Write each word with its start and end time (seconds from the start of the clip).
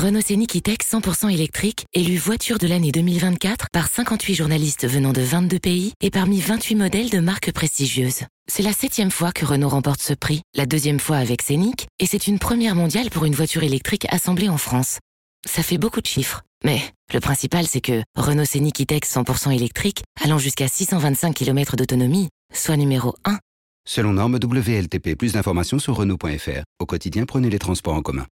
Renault 0.00 0.22
Scénic 0.22 0.56
E-Tech 0.56 0.78
100% 0.78 1.30
électrique, 1.30 1.84
élu 1.92 2.16
voiture 2.16 2.56
de 2.56 2.66
l'année 2.66 2.90
2024 2.90 3.66
par 3.70 3.86
58 3.86 4.34
journalistes 4.34 4.88
venant 4.88 5.12
de 5.12 5.20
22 5.20 5.58
pays 5.58 5.92
et 6.00 6.08
parmi 6.08 6.40
28 6.40 6.74
modèles 6.74 7.10
de 7.10 7.18
marques 7.18 7.52
prestigieuses. 7.52 8.22
C'est 8.50 8.62
la 8.62 8.72
septième 8.72 9.10
fois 9.10 9.30
que 9.30 9.44
Renault 9.44 9.68
remporte 9.68 10.00
ce 10.00 10.14
prix, 10.14 10.40
la 10.54 10.64
deuxième 10.64 11.00
fois 11.00 11.18
avec 11.18 11.42
Scénic, 11.42 11.86
et 11.98 12.06
c'est 12.06 12.28
une 12.28 12.38
première 12.38 12.74
mondiale 12.74 13.10
pour 13.10 13.26
une 13.26 13.34
voiture 13.34 13.62
électrique 13.62 14.06
assemblée 14.08 14.48
en 14.48 14.56
France. 14.56 15.00
Ça 15.46 15.62
fait 15.62 15.76
beaucoup 15.76 16.00
de 16.00 16.06
chiffres, 16.06 16.40
mais 16.64 16.80
le 17.12 17.20
principal 17.20 17.66
c'est 17.66 17.82
que 17.82 18.02
Renault 18.16 18.46
Scénic 18.46 18.80
E-Tech 18.80 19.02
100% 19.02 19.54
électrique, 19.54 20.02
allant 20.24 20.38
jusqu'à 20.38 20.66
625 20.66 21.34
km 21.34 21.76
d'autonomie, 21.76 22.30
soit 22.54 22.78
numéro 22.78 23.16
1. 23.26 23.38
Selon 23.86 24.14
norme 24.14 24.38
WLTP, 24.42 25.14
plus 25.14 25.34
d'informations 25.34 25.78
sur 25.78 25.94
Renault.fr. 25.94 26.62
Au 26.78 26.86
quotidien, 26.86 27.26
prenez 27.26 27.50
les 27.50 27.58
transports 27.58 27.94
en 27.94 28.00
commun. 28.00 28.24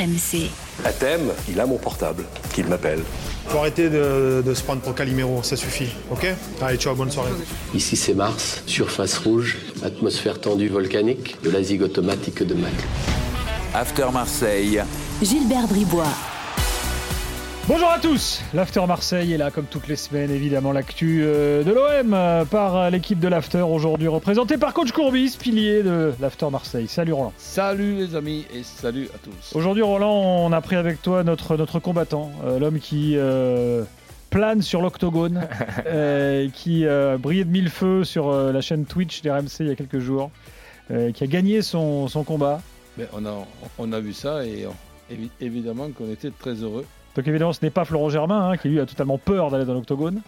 RMC. 0.00 0.48
À 0.84 0.92
thème, 0.92 1.30
il 1.48 1.60
a 1.60 1.66
mon 1.66 1.76
portable, 1.76 2.24
qu'il 2.54 2.66
m'appelle. 2.66 3.00
Faut 3.48 3.58
arrêter 3.58 3.90
de, 3.90 4.42
de 4.44 4.54
se 4.54 4.62
prendre 4.62 4.80
pour 4.80 4.94
Calimero, 4.94 5.42
ça 5.42 5.56
suffit, 5.56 5.88
ok? 6.10 6.26
Allez, 6.62 6.78
ciao, 6.78 6.94
bonne 6.94 7.10
soirée. 7.10 7.32
Ici 7.74 7.96
c'est 7.96 8.14
Mars, 8.14 8.62
surface 8.66 9.18
rouge, 9.18 9.58
atmosphère 9.84 10.40
tendue 10.40 10.68
volcanique, 10.68 11.36
de 11.42 11.50
la 11.50 11.62
zig 11.62 11.82
automatique 11.82 12.42
de 12.42 12.54
Mac. 12.54 12.72
After 13.74 14.06
Marseille. 14.12 14.82
Gilbert 15.22 15.66
Bribois. 15.68 16.06
Bonjour 17.68 17.88
à 17.90 18.00
tous, 18.00 18.42
l'After 18.52 18.84
Marseille 18.88 19.32
est 19.32 19.36
là 19.36 19.52
comme 19.52 19.66
toutes 19.66 19.86
les 19.86 19.94
semaines, 19.94 20.30
évidemment 20.32 20.72
l'actu 20.72 21.20
euh, 21.22 21.62
de 21.62 21.70
l'OM 21.70 22.12
euh, 22.14 22.44
par 22.44 22.76
euh, 22.76 22.90
l'équipe 22.90 23.20
de 23.20 23.28
l'After 23.28 23.60
aujourd'hui 23.60 24.08
représentée 24.08 24.58
par 24.58 24.74
coach 24.74 24.90
Courbis, 24.90 25.36
pilier 25.38 25.84
de 25.84 26.12
l'After 26.20 26.48
Marseille. 26.50 26.88
Salut 26.88 27.12
Roland. 27.12 27.32
Salut 27.38 27.94
les 27.94 28.16
amis 28.16 28.44
et 28.52 28.64
salut 28.64 29.08
à 29.14 29.18
tous. 29.18 29.54
Aujourd'hui 29.56 29.82
Roland, 29.84 30.44
on 30.46 30.50
a 30.52 30.60
pris 30.60 30.74
avec 30.74 31.00
toi 31.00 31.22
notre, 31.22 31.56
notre 31.56 31.78
combattant, 31.78 32.32
l'homme 32.58 32.80
qui 32.80 33.12
euh, 33.16 33.84
plane 34.30 34.62
sur 34.62 34.82
l'octogone, 34.82 35.46
euh, 35.86 36.48
qui 36.52 36.84
euh, 36.86 37.18
brillait 37.18 37.44
de 37.44 37.50
mille 37.50 37.70
feux 37.70 38.02
sur 38.02 38.32
la 38.32 38.60
chaîne 38.62 38.84
Twitch 38.84 39.22
d'RMC 39.22 39.60
il 39.60 39.66
y 39.68 39.70
a 39.70 39.76
quelques 39.76 40.00
jours, 40.00 40.32
qui 40.88 41.22
a 41.22 41.26
gagné 41.28 41.62
son, 41.62 42.08
son 42.08 42.24
combat. 42.24 42.60
Mais 42.98 43.06
on, 43.12 43.24
a, 43.26 43.46
on 43.78 43.92
a 43.92 44.00
vu 44.00 44.12
ça 44.12 44.44
et 44.44 44.66
on- 44.66 44.74
évidemment 45.40 45.88
qu'on 45.90 46.10
était 46.10 46.30
très 46.36 46.54
heureux. 46.54 46.84
Donc 47.16 47.26
évidemment, 47.26 47.52
ce 47.52 47.64
n'est 47.64 47.70
pas 47.70 47.84
Florent 47.84 48.08
Germain 48.08 48.50
hein, 48.50 48.56
qui 48.56 48.68
lui 48.68 48.78
a 48.78 48.86
totalement 48.86 49.18
peur 49.18 49.50
d'aller 49.50 49.64
dans 49.64 49.74
l'octogone. 49.74 50.20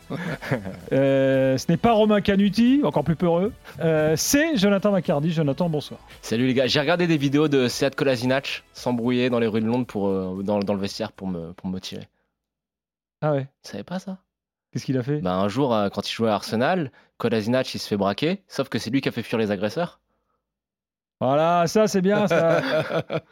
Euh, 0.93 1.57
ce 1.57 1.71
n'est 1.71 1.77
pas 1.77 1.93
Romain 1.93 2.21
Canuti, 2.21 2.81
encore 2.85 3.05
plus 3.05 3.15
peureux. 3.17 3.53
Euh, 3.81 4.15
c'est 4.17 4.57
Jonathan 4.57 4.91
Macardy. 4.91 5.31
Jonathan, 5.33 5.69
bonsoir. 5.69 6.01
Salut 6.23 6.47
les 6.47 6.55
gars, 6.55 6.67
j'ai 6.67 6.81
regardé 6.81 7.07
des 7.07 7.17
vidéos 7.17 7.47
de 7.49 7.69
Seat 7.69 7.95
Kolasinac 7.95 8.65
s'embrouiller 8.73 9.31
dans 9.31 9.39
les 9.39 9.47
rues 9.47 9.61
de 9.61 9.67
Londres 9.67 9.87
pour, 9.87 10.09
euh, 10.09 10.43
dans, 10.43 10.59
dans 10.59 10.75
le 10.75 10.81
vestiaire 10.81 11.13
pour 11.13 11.29
me, 11.29 11.53
pour 11.53 11.69
me 11.69 11.73
motiver. 11.73 12.03
Ah 13.21 13.33
ouais. 13.33 13.47
Tu 13.63 13.71
savais 13.71 13.85
pas 13.85 14.01
ça? 14.01 14.19
Qu'est-ce 14.73 14.85
qu'il 14.85 14.99
a 14.99 15.03
fait? 15.03 15.21
Bah, 15.21 15.35
Un 15.37 15.49
jour, 15.49 15.73
euh, 15.75 15.89
quand 15.89 16.09
il 16.11 16.13
jouait 16.13 16.31
à 16.31 16.35
Arsenal, 16.35 16.91
Kolasinac 17.19 17.73
il 17.75 17.79
se 17.79 17.87
fait 17.87 17.97
braquer, 17.97 18.43
sauf 18.49 18.69
que 18.69 18.79
c'est 18.79 18.91
lui 18.91 19.01
qui 19.01 19.09
a 19.09 19.13
fait 19.13 19.23
fuir 19.23 19.39
les 19.39 19.51
agresseurs. 19.53 20.01
Voilà, 21.21 21.69
ça 21.69 21.87
c'est 21.87 22.03
bien 22.03 22.27
ça. 22.27 22.61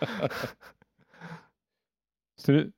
C'était 2.41 2.69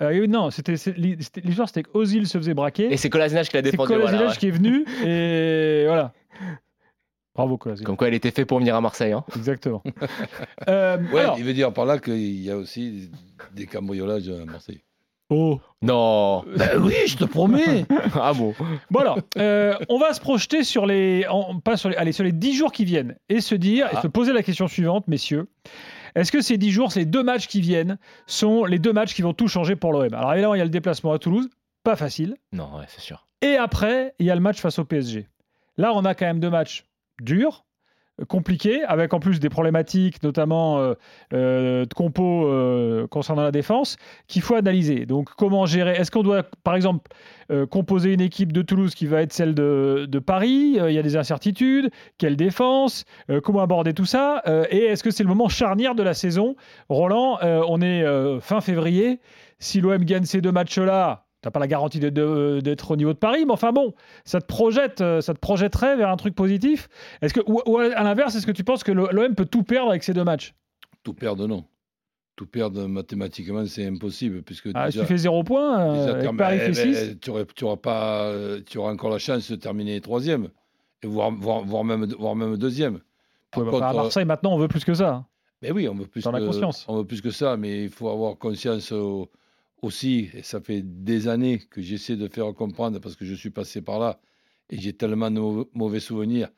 ah 0.00 0.12
non, 0.28 0.50
c'était 0.50 0.76
c'est- 0.76 0.96
l'histoire 0.96 1.68
c'était 1.68 1.82
qu'Ozil 1.82 2.26
se 2.26 2.38
faisait 2.38 2.54
braquer. 2.54 2.92
Et 2.92 2.96
c'est 2.96 3.10
Kolasinac 3.10 3.48
qui 3.48 3.56
l'a 3.56 3.62
C'est 3.62 3.70
défendu. 3.72 3.88
Kolasinac 3.88 4.14
voilà, 4.14 4.30
ouais. 4.30 4.36
qui 4.36 4.46
est 4.48 4.50
venu 4.50 4.84
et 5.04 5.84
voilà. 5.86 6.12
Bravo 7.34 7.56
Kolasinac. 7.56 7.86
Comme 7.86 7.96
quoi, 7.96 8.08
il 8.08 8.14
était 8.14 8.30
fait 8.30 8.44
pour 8.44 8.58
venir 8.58 8.74
à 8.74 8.80
Marseille. 8.80 9.12
Hein. 9.12 9.24
Exactement. 9.36 9.82
Euh, 10.68 10.98
Ouais, 11.12 11.20
alors- 11.20 11.38
il 11.38 11.44
veut 11.44 11.52
dire 11.54 11.72
par 11.72 11.84
là 11.86 11.98
qu'il 11.98 12.18
y 12.42 12.50
a 12.50 12.56
aussi 12.56 13.10
des 13.54 13.66
cambriolages 13.66 14.28
à 14.28 14.44
Marseille. 14.44 14.80
Oh. 15.30 15.60
Non 15.82 16.42
Ben 16.56 16.80
oui, 16.80 16.94
je 17.06 17.16
te 17.18 17.24
promets. 17.24 17.84
Ah 18.14 18.32
bon 18.34 18.54
Bon 18.90 19.00
alors, 19.00 19.18
euh, 19.36 19.74
on 19.90 19.98
va 19.98 20.14
se 20.14 20.20
projeter 20.20 20.64
sur 20.64 20.86
les, 20.86 21.26
en- 21.28 21.60
pas 21.60 21.76
sur 21.76 21.90
les, 21.90 21.96
allez, 21.96 22.12
sur 22.12 22.24
les 22.24 22.32
10 22.32 22.54
jours 22.56 22.72
qui 22.72 22.84
viennent 22.86 23.16
et 23.28 23.40
se 23.42 23.54
dire, 23.54 23.86
et 23.88 23.96
Ah. 23.96 24.02
se 24.02 24.06
poser 24.08 24.32
la 24.32 24.42
question 24.42 24.66
suivante, 24.68 25.06
messieurs. 25.06 25.46
Est-ce 26.18 26.32
que 26.32 26.40
ces 26.40 26.58
10 26.58 26.72
jours, 26.72 26.90
ces 26.90 27.04
deux 27.04 27.22
matchs 27.22 27.46
qui 27.46 27.60
viennent, 27.60 27.96
sont 28.26 28.64
les 28.64 28.80
deux 28.80 28.92
matchs 28.92 29.14
qui 29.14 29.22
vont 29.22 29.34
tout 29.34 29.46
changer 29.46 29.76
pour 29.76 29.92
l'OM 29.92 30.12
Alors 30.12 30.32
évidemment, 30.32 30.54
il 30.56 30.58
y 30.58 30.60
a 30.60 30.64
le 30.64 30.70
déplacement 30.70 31.12
à 31.12 31.20
Toulouse, 31.20 31.48
pas 31.84 31.94
facile. 31.94 32.36
Non, 32.50 32.76
ouais, 32.76 32.86
c'est 32.88 33.00
sûr. 33.00 33.28
Et 33.40 33.54
après, 33.54 34.14
il 34.18 34.26
y 34.26 34.30
a 34.32 34.34
le 34.34 34.40
match 34.40 34.58
face 34.58 34.80
au 34.80 34.84
PSG. 34.84 35.28
Là, 35.76 35.92
on 35.94 36.04
a 36.04 36.16
quand 36.16 36.26
même 36.26 36.40
deux 36.40 36.50
matchs 36.50 36.86
durs, 37.22 37.64
compliqués, 38.26 38.82
avec 38.84 39.14
en 39.14 39.20
plus 39.20 39.38
des 39.40 39.48
problématiques, 39.48 40.22
notamment 40.22 40.78
euh, 40.78 40.94
euh, 41.32 41.84
de 41.84 41.94
compos 41.94 42.46
euh, 42.48 43.06
concernant 43.06 43.42
la 43.42 43.52
défense, 43.52 43.96
qu'il 44.26 44.42
faut 44.42 44.54
analyser. 44.54 45.06
Donc, 45.06 45.30
comment 45.36 45.66
gérer? 45.66 45.92
Est-ce 45.92 46.10
qu'on 46.10 46.22
doit, 46.22 46.42
par 46.64 46.74
exemple, 46.74 47.10
composer 47.70 48.12
une 48.12 48.20
équipe 48.20 48.52
de 48.52 48.60
Toulouse 48.60 48.94
qui 48.94 49.06
va 49.06 49.22
être 49.22 49.32
celle 49.32 49.54
de, 49.54 50.06
de 50.06 50.18
Paris? 50.18 50.76
Il 50.76 50.92
y 50.92 50.98
a 50.98 51.02
des 51.02 51.16
incertitudes. 51.16 51.90
Quelle 52.18 52.36
défense? 52.36 53.06
Comment 53.42 53.62
aborder 53.62 53.94
tout 53.94 54.04
ça? 54.04 54.42
Et 54.70 54.84
est-ce 54.84 55.02
que 55.02 55.10
c'est 55.10 55.22
le 55.22 55.30
moment 55.30 55.48
charnière 55.48 55.94
de 55.94 56.02
la 56.02 56.12
saison? 56.12 56.56
Roland, 56.90 57.38
on 57.42 57.80
est 57.80 58.04
fin 58.40 58.60
février. 58.60 59.20
Si 59.60 59.80
l'OM 59.80 60.04
gagne 60.04 60.24
ces 60.24 60.42
deux 60.42 60.52
matchs-là, 60.52 61.27
T'as 61.48 61.52
pas 61.52 61.60
la 61.60 61.66
garantie 61.66 61.98
d'être 61.98 62.90
au 62.90 62.96
niveau 62.96 63.14
de 63.14 63.18
Paris, 63.18 63.46
mais 63.46 63.52
enfin 63.52 63.72
bon, 63.72 63.94
ça 64.26 64.38
te 64.38 64.44
projette, 64.44 65.00
euh, 65.00 65.22
ça 65.22 65.32
te 65.32 65.38
projetterait 65.38 65.96
vers 65.96 66.10
un 66.10 66.16
truc 66.18 66.34
positif. 66.34 66.90
Est-ce 67.22 67.32
que, 67.32 67.40
ou, 67.46 67.62
ou 67.64 67.78
à 67.78 68.02
l'inverse, 68.02 68.34
est-ce 68.34 68.46
que 68.46 68.52
tu 68.52 68.64
penses 68.64 68.84
que 68.84 68.92
l'OM 68.92 69.34
peut 69.34 69.46
tout 69.46 69.62
perdre 69.62 69.88
avec 69.88 70.02
ces 70.04 70.12
deux 70.12 70.24
matchs? 70.24 70.54
Tout 71.04 71.14
perdre, 71.14 71.46
non. 71.46 71.64
Tout 72.36 72.44
perdre 72.44 72.86
mathématiquement, 72.86 73.64
c'est 73.64 73.86
impossible. 73.86 74.42
Puisque 74.42 74.68
ah, 74.74 74.90
Si 74.90 74.98
tu 74.98 75.06
fais 75.06 75.16
zéro 75.16 75.42
point, 75.42 75.80
euh, 75.80 76.18
déjà, 76.18 76.32
Paris 76.34 76.58
fait 76.58 76.68
eh, 76.68 76.74
6. 76.74 76.92
ben, 76.92 77.18
tu 77.18 77.30
aurais- 77.30 77.46
tu 77.46 77.64
auras 77.64 77.76
pas, 77.76 78.30
tu 78.66 78.76
auras 78.76 78.92
encore 78.92 79.08
la 79.08 79.18
chance 79.18 79.50
de 79.50 79.56
terminer 79.56 79.98
troisième, 80.02 80.48
et 81.02 81.06
voire, 81.06 81.30
voire, 81.30 81.64
voire 81.64 81.84
même, 81.84 82.04
voire 82.18 82.36
même 82.36 82.58
deuxième. 82.58 83.00
Par 83.52 83.66
à 83.66 83.70
contre, 83.70 83.86
euh, 83.86 83.92
Marseille, 83.94 84.26
maintenant, 84.26 84.52
on 84.52 84.58
veut 84.58 84.68
plus 84.68 84.84
que 84.84 84.92
ça. 84.92 85.14
hein. 85.14 85.26
Mais 85.62 85.70
oui, 85.70 85.88
on 85.88 85.94
veut 85.94 86.04
plus 86.06 86.24
Dans 86.24 86.30
la 86.30 86.40
que, 86.40 86.44
conscience. 86.44 86.84
On 86.88 86.98
veut 86.98 87.06
plus 87.06 87.22
que 87.22 87.30
ça, 87.30 87.56
mais 87.56 87.84
il 87.84 87.88
faut 87.88 88.10
avoir 88.10 88.36
conscience 88.36 88.92
aussi, 89.82 90.30
et 90.34 90.42
ça 90.42 90.60
fait 90.60 90.82
des 90.82 91.28
années 91.28 91.58
que 91.70 91.80
j'essaie 91.80 92.16
de 92.16 92.28
faire 92.28 92.52
comprendre 92.54 92.98
parce 92.98 93.16
que 93.16 93.24
je 93.24 93.34
suis 93.34 93.50
passé 93.50 93.80
par 93.82 93.98
là 93.98 94.20
et 94.70 94.78
j'ai 94.78 94.92
tellement 94.92 95.30
de 95.30 95.40
mau- 95.40 95.70
mauvais 95.74 96.00
souvenirs 96.00 96.48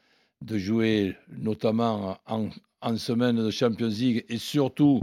de 0.42 0.58
jouer 0.58 1.16
notamment 1.28 2.18
en, 2.26 2.96
semaine 2.96 3.36
de 3.36 3.50
Champions 3.50 3.88
League 3.88 4.24
et 4.28 4.38
surtout 4.38 5.00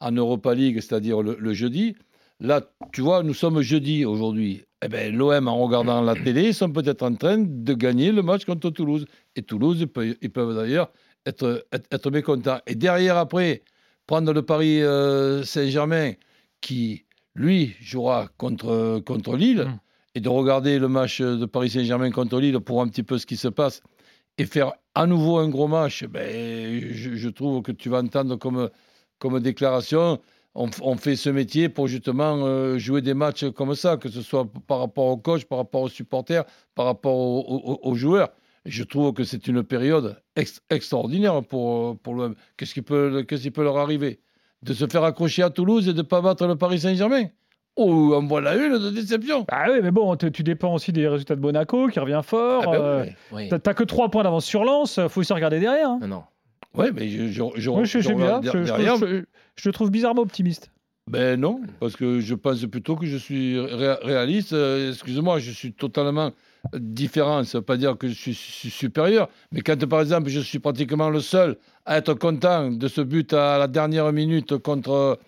en 0.00 0.12
Europa 0.12 0.54
League, 0.54 0.80
c'est-à-dire 0.80 1.20
le, 1.22 1.52
jeudi. 1.52 1.94
Là, 2.40 2.62
tu 2.92 3.02
vois, 3.02 3.22
nous 3.22 3.34
sommes 3.34 3.60
jeudi 3.60 4.06
aujourd'hui. 4.06 4.62
Eh 4.82 4.88
ben, 4.88 5.14
l'OM, 5.14 5.46
en 5.46 5.58
regardant 5.58 6.00
la 6.00 6.14
télé, 6.14 6.48
ils 6.48 6.54
sont 6.54 6.72
peut-être 6.72 7.02
en 7.02 7.14
train 7.14 7.36
de 7.36 7.74
gagner 7.74 8.12
le 8.12 8.22
match 8.22 8.46
contre 8.46 8.70
Toulouse. 8.70 9.04
Et 9.36 9.42
Toulouse, 9.42 9.86
ils 10.22 10.30
peuvent, 10.30 10.54
d'ailleurs 10.54 10.90
être, 11.26 11.66
être, 11.70 11.86
être 11.92 12.10
mécontents. 12.10 12.60
Et 12.66 12.74
derrière, 12.74 13.18
après, 13.18 13.62
prendre 14.06 14.32
le 14.32 14.40
Paris 14.40 14.82
euh, 14.82 15.42
Saint-Germain, 15.42 16.14
qui, 16.62 17.04
lui, 17.34 17.74
jouera 17.80 18.28
contre, 18.36 19.00
contre 19.04 19.36
Lille, 19.36 19.64
Mm. 19.64 19.78
et 20.16 20.20
de 20.20 20.28
regarder 20.28 20.78
le 20.78 20.88
match 20.88 21.20
de 21.20 21.46
Paris 21.46 21.70
Saint-Germain 21.70 22.10
contre 22.10 22.40
Lille 22.40 22.58
pour 22.60 22.82
un 22.82 22.88
petit 22.88 23.02
peu 23.04 23.18
ce 23.18 23.26
qui 23.26 23.36
se 23.36 23.48
passe, 23.48 23.82
et 24.38 24.46
faire 24.46 24.72
à 24.94 25.06
nouveau 25.06 25.38
un 25.38 25.48
gros 25.48 25.68
match, 25.68 26.04
ben, 26.04 26.80
je, 26.92 27.14
je 27.14 27.28
trouve 27.28 27.62
que 27.62 27.72
tu 27.72 27.88
vas 27.88 27.98
entendre 28.00 28.36
comme, 28.36 28.68
comme 29.18 29.38
déclaration, 29.40 30.18
on, 30.56 30.96
fait 30.96 31.14
ce 31.14 31.30
métier 31.30 31.68
pour 31.68 31.86
justement 31.86 32.44
euh, 32.44 32.76
jouer 32.78 33.02
des 33.02 33.14
matchs 33.14 33.48
comme 33.50 33.76
ça, 33.76 33.96
que 33.96 34.08
ce 34.08 34.20
soit 34.20 34.48
par 34.66 34.80
rapport 34.80 35.06
au 35.06 35.16
coach, 35.16 35.44
par 35.44 35.58
rapport 35.58 35.82
aux 35.82 35.88
supporters, 35.88 36.44
par 36.74 36.86
rapport 36.86 37.14
aux, 37.16 37.40
aux- 37.48 37.78
aux 37.88 37.94
joueurs. 37.94 38.30
Et 38.64 38.70
je 38.70 38.82
trouve 38.82 39.12
que 39.12 39.22
c'est 39.22 39.46
une 39.46 39.62
période 39.62 40.20
ex- 40.34 40.60
extraordinaire 40.68 41.40
pour, 41.44 41.96
pour 42.00 42.14
l'OM. 42.14 42.34
Qu'est-ce 42.56 42.74
qui, 42.74 42.82
peut, 42.82 43.22
qui 43.28 43.50
peut 43.52 43.62
leur 43.62 43.76
arriver? 43.78 44.18
De 44.62 44.74
se 44.74 44.86
faire 44.86 45.04
accrocher 45.04 45.42
à 45.42 45.50
Toulouse 45.50 45.88
et 45.88 45.92
de 45.92 45.98
ne 45.98 46.02
pas 46.02 46.20
battre 46.20 46.46
le 46.46 46.56
Paris 46.56 46.80
Saint-Germain 46.80 47.26
Oh, 47.76 48.14
en 48.14 48.26
voilà 48.26 48.56
une 48.56 48.78
de 48.78 48.90
déception 48.90 49.46
Ah 49.48 49.66
oui, 49.70 49.78
mais 49.82 49.90
bon, 49.90 50.14
tu 50.16 50.42
dépends 50.42 50.74
aussi 50.74 50.92
des 50.92 51.08
résultats 51.08 51.36
de 51.36 51.40
Monaco 51.40 51.88
qui 51.88 51.98
revient 52.00 52.20
fort. 52.22 52.64
Ah 52.66 52.70
ben 52.72 52.80
euh, 52.82 53.04
oui. 53.32 53.48
Oui. 53.52 53.60
T'as 53.62 53.74
que 53.74 53.84
3 53.84 54.10
points 54.10 54.24
d'avance 54.24 54.44
sur 54.44 54.64
Lens, 54.64 55.00
faut 55.08 55.20
aussi 55.20 55.32
regarder 55.32 55.60
derrière. 55.60 55.88
hein. 55.88 55.98
Non, 56.02 56.08
non. 56.08 56.22
Ouais, 56.74 56.90
mais 56.92 57.08
je, 57.08 57.28
je, 57.28 57.42
je, 57.56 57.70
te 59.62 59.68
trouve 59.70 59.90
bizarrement 59.90 60.22
optimiste. 60.22 60.70
Ben 61.08 61.40
non, 61.40 61.60
parce 61.80 61.96
que 61.96 62.20
je 62.20 62.34
pense 62.34 62.60
plutôt 62.66 62.94
que 62.96 63.06
je 63.06 63.16
suis 63.16 63.58
ré- 63.58 63.96
réaliste. 64.02 64.52
Euh, 64.52 64.90
Excuse-moi, 64.90 65.38
je 65.40 65.50
suis 65.50 65.72
totalement 65.72 66.30
différent. 66.74 67.44
Ça 67.44 67.58
ne 67.58 67.60
veut 67.60 67.64
pas 67.66 67.76
dire 67.76 67.96
que 67.96 68.08
je 68.08 68.14
suis 68.14 68.34
su- 68.34 68.70
supérieur. 68.70 69.28
Mais 69.52 69.60
quand, 69.60 69.78
par 69.88 70.00
exemple, 70.00 70.28
je 70.28 70.40
suis 70.40 70.58
pratiquement 70.58 71.10
le 71.10 71.20
seul 71.20 71.56
à 71.86 71.96
être 71.98 72.14
content 72.14 72.70
de 72.70 72.88
ce 72.88 73.00
but 73.00 73.32
à 73.32 73.58
la 73.58 73.66
dernière 73.66 74.12
minute 74.12 74.56
contre, 74.58 75.18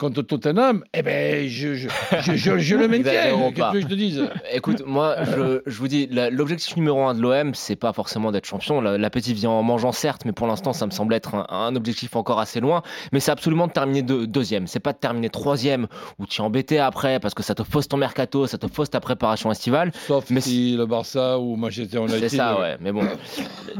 contre 0.00 0.22
Tottenham, 0.22 0.82
eh 0.94 1.02
ben, 1.02 1.46
je, 1.46 1.74
je, 1.74 1.88
je, 2.34 2.58
je- 2.58 2.74
le 2.74 2.88
maintiens. 2.88 3.50
Qu'est-ce 3.54 3.72
que 3.72 3.80
je 3.82 3.86
te 3.86 3.94
dise? 3.94 4.28
Écoute, 4.52 4.82
moi, 4.86 5.16
je, 5.24 5.60
je 5.66 5.78
vous 5.78 5.88
dis, 5.88 6.08
l'objectif 6.32 6.74
numéro 6.76 7.02
un 7.04 7.14
de 7.14 7.20
l'OM, 7.20 7.54
c'est 7.54 7.76
pas 7.76 7.92
forcément 7.92 8.32
d'être 8.32 8.46
champion. 8.46 8.80
La- 8.80 8.96
L'appétit 8.96 9.34
vient 9.34 9.50
en 9.50 9.62
mangeant, 9.62 9.92
certes, 9.92 10.22
mais 10.24 10.32
pour 10.32 10.46
l'instant, 10.46 10.72
ça 10.72 10.86
me 10.86 10.90
semble 10.90 11.12
être 11.14 11.34
un, 11.34 11.46
un 11.50 11.76
objectif 11.76 12.16
encore 12.16 12.40
assez 12.40 12.60
loin. 12.60 12.82
Mais 13.12 13.20
c'est 13.20 13.30
absolument 13.30 13.66
de 13.66 13.72
terminer 13.72 14.02
deux- 14.02 14.26
deuxième. 14.26 14.66
C'est 14.66 14.80
pas 14.80 14.92
de 14.94 14.98
terminer 14.98 15.28
troisième 15.28 15.86
où 16.18 16.26
tu 16.26 16.40
es 16.40 16.44
embêté 16.44 16.78
après 16.78 17.20
parce 17.20 17.34
que 17.34 17.42
ça 17.42 17.54
te 17.54 17.62
fausse 17.62 17.86
ton 17.88 17.98
mercato, 17.98 18.46
ça 18.46 18.56
te 18.56 18.66
fausse 18.68 18.88
ta 18.90 19.00
préparation 19.00 19.50
estivale. 19.52 19.92
Sauf 20.06 20.30
Mais 20.30 20.40
si 20.40 20.76
le 20.76 20.86
Barça 20.86 21.38
ou 21.38 21.56
Manchester 21.56 21.98
United. 21.98 22.20
C'est 22.28 22.36
ça, 22.36 22.58
ouais. 22.58 22.76
Mais 22.80 22.92
bon, 22.92 23.02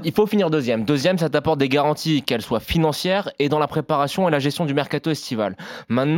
il 0.04 0.12
faut 0.12 0.26
finir 0.26 0.50
deuxième. 0.50 0.84
Deuxième, 0.84 1.16
ça 1.16 1.30
t'apporte 1.30 1.58
des 1.58 1.68
garanties, 1.70 2.22
qu'elles 2.22 2.42
soient 2.42 2.60
financières 2.60 3.30
et 3.38 3.48
dans 3.48 3.58
la 3.58 3.66
préparation 3.68 4.28
et 4.28 4.30
la 4.30 4.38
gestion 4.38 4.66
du 4.66 4.74
mercato 4.74 5.10
estival. 5.10 5.56
Maintenant, 5.88 6.09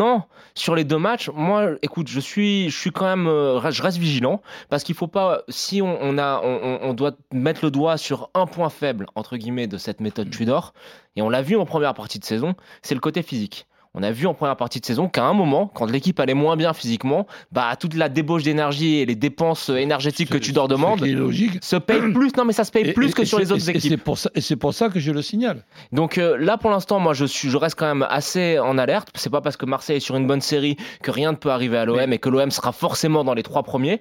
sur 0.54 0.74
les 0.74 0.84
deux 0.84 0.98
matchs, 0.98 1.30
moi, 1.34 1.70
écoute, 1.82 2.08
je 2.08 2.20
suis, 2.20 2.70
je 2.70 2.78
suis 2.78 2.90
quand 2.90 3.06
même, 3.06 3.26
euh, 3.26 3.70
je 3.70 3.82
reste 3.82 3.98
vigilant 3.98 4.42
parce 4.68 4.84
qu'il 4.84 4.94
faut 4.94 5.06
pas, 5.06 5.42
si 5.48 5.80
on, 5.82 6.18
a, 6.18 6.40
on 6.42 6.94
doit 6.94 7.12
mettre 7.32 7.64
le 7.64 7.70
doigt 7.70 7.96
sur 7.96 8.30
un 8.34 8.46
point 8.46 8.68
faible 8.68 9.06
entre 9.14 9.36
guillemets 9.36 9.66
de 9.66 9.78
cette 9.78 10.00
méthode 10.00 10.30
Tudor, 10.30 10.74
et 11.16 11.22
on 11.22 11.28
l'a 11.28 11.42
vu 11.42 11.56
en 11.56 11.64
première 11.64 11.94
partie 11.94 12.18
de 12.18 12.24
saison, 12.24 12.54
c'est 12.82 12.94
le 12.94 13.00
côté 13.00 13.22
physique. 13.22 13.66
On 13.94 14.02
a 14.02 14.10
vu 14.10 14.26
en 14.26 14.32
première 14.32 14.56
partie 14.56 14.80
de 14.80 14.86
saison 14.86 15.06
qu'à 15.08 15.24
un 15.26 15.34
moment, 15.34 15.66
quand 15.66 15.84
l'équipe 15.84 16.18
allait 16.18 16.32
moins 16.32 16.56
bien 16.56 16.72
physiquement, 16.72 17.26
bah 17.50 17.76
toute 17.78 17.92
la 17.94 18.08
débauche 18.08 18.42
d'énergie 18.42 18.96
et 18.96 19.04
les 19.06 19.14
dépenses 19.16 19.68
euh, 19.68 19.76
énergétiques 19.76 20.30
que 20.30 20.38
Tudor 20.38 20.66
demande 20.66 21.00
se 21.00 21.76
paye 21.76 22.00
plus. 22.12 22.34
Non, 22.38 22.46
mais 22.46 22.54
ça 22.54 22.64
se 22.64 22.70
paye 22.72 22.88
Et- 22.88 22.92
plus 22.94 23.10
et- 23.10 23.12
que 23.12 23.22
et 23.22 23.24
sur 23.26 23.38
les 23.38 23.52
autres 23.52 23.68
équipes. 23.68 24.02
pour 24.02 24.16
ça- 24.16 24.30
Et 24.34 24.40
c'est 24.40 24.56
pour 24.56 24.72
ça 24.72 24.88
que 24.88 24.98
je 24.98 25.12
le 25.12 25.20
signale. 25.20 25.64
Donc 25.92 26.16
euh, 26.16 26.38
là, 26.38 26.56
pour 26.56 26.70
l'instant, 26.70 27.00
moi, 27.00 27.12
je, 27.12 27.26
suis, 27.26 27.50
je 27.50 27.56
reste 27.58 27.78
quand 27.78 27.86
même 27.86 28.06
assez 28.08 28.58
en 28.58 28.78
alerte. 28.78 29.10
C'est 29.14 29.28
pas 29.28 29.42
parce 29.42 29.58
que 29.58 29.66
Marseille 29.66 29.98
est 29.98 30.00
sur 30.00 30.16
une 30.16 30.26
bonne 30.26 30.40
série 30.40 30.76
que 31.02 31.10
rien 31.10 31.32
ne 31.32 31.36
peut 31.36 31.50
arriver 31.50 31.76
à 31.76 31.84
l'OM 31.84 32.10
et 32.14 32.18
que 32.18 32.30
l'OM 32.30 32.50
sera 32.50 32.72
forcément 32.72 33.24
dans 33.24 33.34
les 33.34 33.42
trois 33.42 33.62
premiers. 33.62 34.00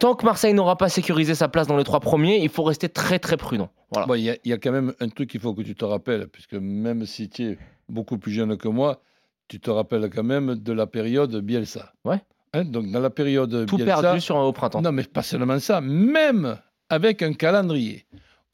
Tant 0.00 0.14
que 0.16 0.26
Marseille 0.26 0.52
n'aura 0.52 0.76
pas 0.76 0.90
sécurisé 0.90 1.34
sa 1.34 1.48
place 1.48 1.66
dans 1.66 1.78
les 1.78 1.84
trois 1.84 2.00
premiers, 2.00 2.42
il 2.42 2.50
faut 2.50 2.62
rester 2.64 2.90
très 2.90 3.18
très 3.18 3.38
prudent. 3.38 3.70
Voilà. 3.90 4.06
Bon, 4.06 4.14
Il 4.16 4.22
y, 4.22 4.30
a- 4.30 4.36
il 4.44 4.50
y 4.50 4.52
a 4.52 4.58
quand 4.58 4.70
même 4.72 4.92
un 5.00 5.08
truc 5.08 5.30
qu'il 5.30 5.40
faut 5.40 5.54
que 5.54 5.62
tu 5.62 5.74
te 5.74 5.84
rappelles, 5.86 6.26
puisque 6.30 6.52
même 6.54 7.06
si 7.06 7.30
tu 7.30 7.42
es 7.44 7.58
beaucoup 7.88 8.18
plus 8.18 8.32
jeune 8.32 8.56
que 8.58 8.68
moi, 8.68 9.00
tu 9.50 9.60
te 9.60 9.70
rappelles 9.70 10.08
quand 10.14 10.22
même 10.22 10.54
de 10.54 10.72
la 10.72 10.86
période 10.86 11.34
Bielsa. 11.40 11.92
Ouais. 12.04 12.22
Hein, 12.54 12.64
donc 12.64 12.90
dans 12.90 13.00
la 13.00 13.10
période 13.10 13.66
Tout 13.66 13.76
Bielsa, 13.76 14.00
perdu 14.00 14.20
sur 14.20 14.36
un 14.38 14.44
haut 14.44 14.52
printemps. 14.52 14.80
Non, 14.80 14.92
mais 14.92 15.02
pas 15.04 15.22
seulement 15.22 15.58
ça, 15.58 15.80
même 15.80 16.56
avec 16.88 17.20
un 17.22 17.32
calendrier 17.32 18.06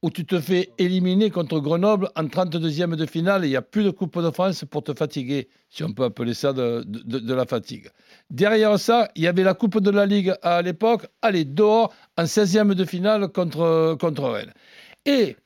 où 0.02 0.10
tu 0.10 0.25
te 0.26 0.38
fais 0.40 0.70
éliminer 0.78 1.31
contre 1.31 1.58
Grenoble 1.58 2.10
en 2.16 2.25
32e 2.25 2.94
de 2.96 3.06
finale 3.06 3.44
il 3.46 3.48
n'y 3.48 3.56
a 3.56 3.62
plus 3.62 3.82
de 3.82 3.90
Coupe 3.90 4.20
de 4.22 4.31
France 4.31 4.64
pour 4.70 4.82
te 4.84 4.93
fatiguer, 4.94 5.48
si 5.70 5.82
on 5.84 5.93
peut 5.93 6.04
appeler 6.04 6.34
ça 6.34 6.52
de, 6.52 6.82
de- 6.87 7.19
de 7.19 7.34
la 7.34 7.46
fatigue. 7.46 7.88
Derrière 8.31 8.78
ça, 8.78 9.08
il 9.16 9.22
y 9.22 9.26
avait 9.26 9.43
la 9.43 9.54
Coupe 9.54 9.81
de 9.81 9.90
la 9.90 10.04
Ligue 10.06 10.34
à 10.43 10.60
l'époque, 10.62 11.06
allez, 11.22 11.44
dehors, 11.44 11.93
en 12.19 12.25
16e 12.25 12.75
de 12.75 12.84
finale 12.84 13.28
contre, 13.28 13.96
contre 13.98 14.25
Rennes. 14.28 14.52
Et 15.06 15.37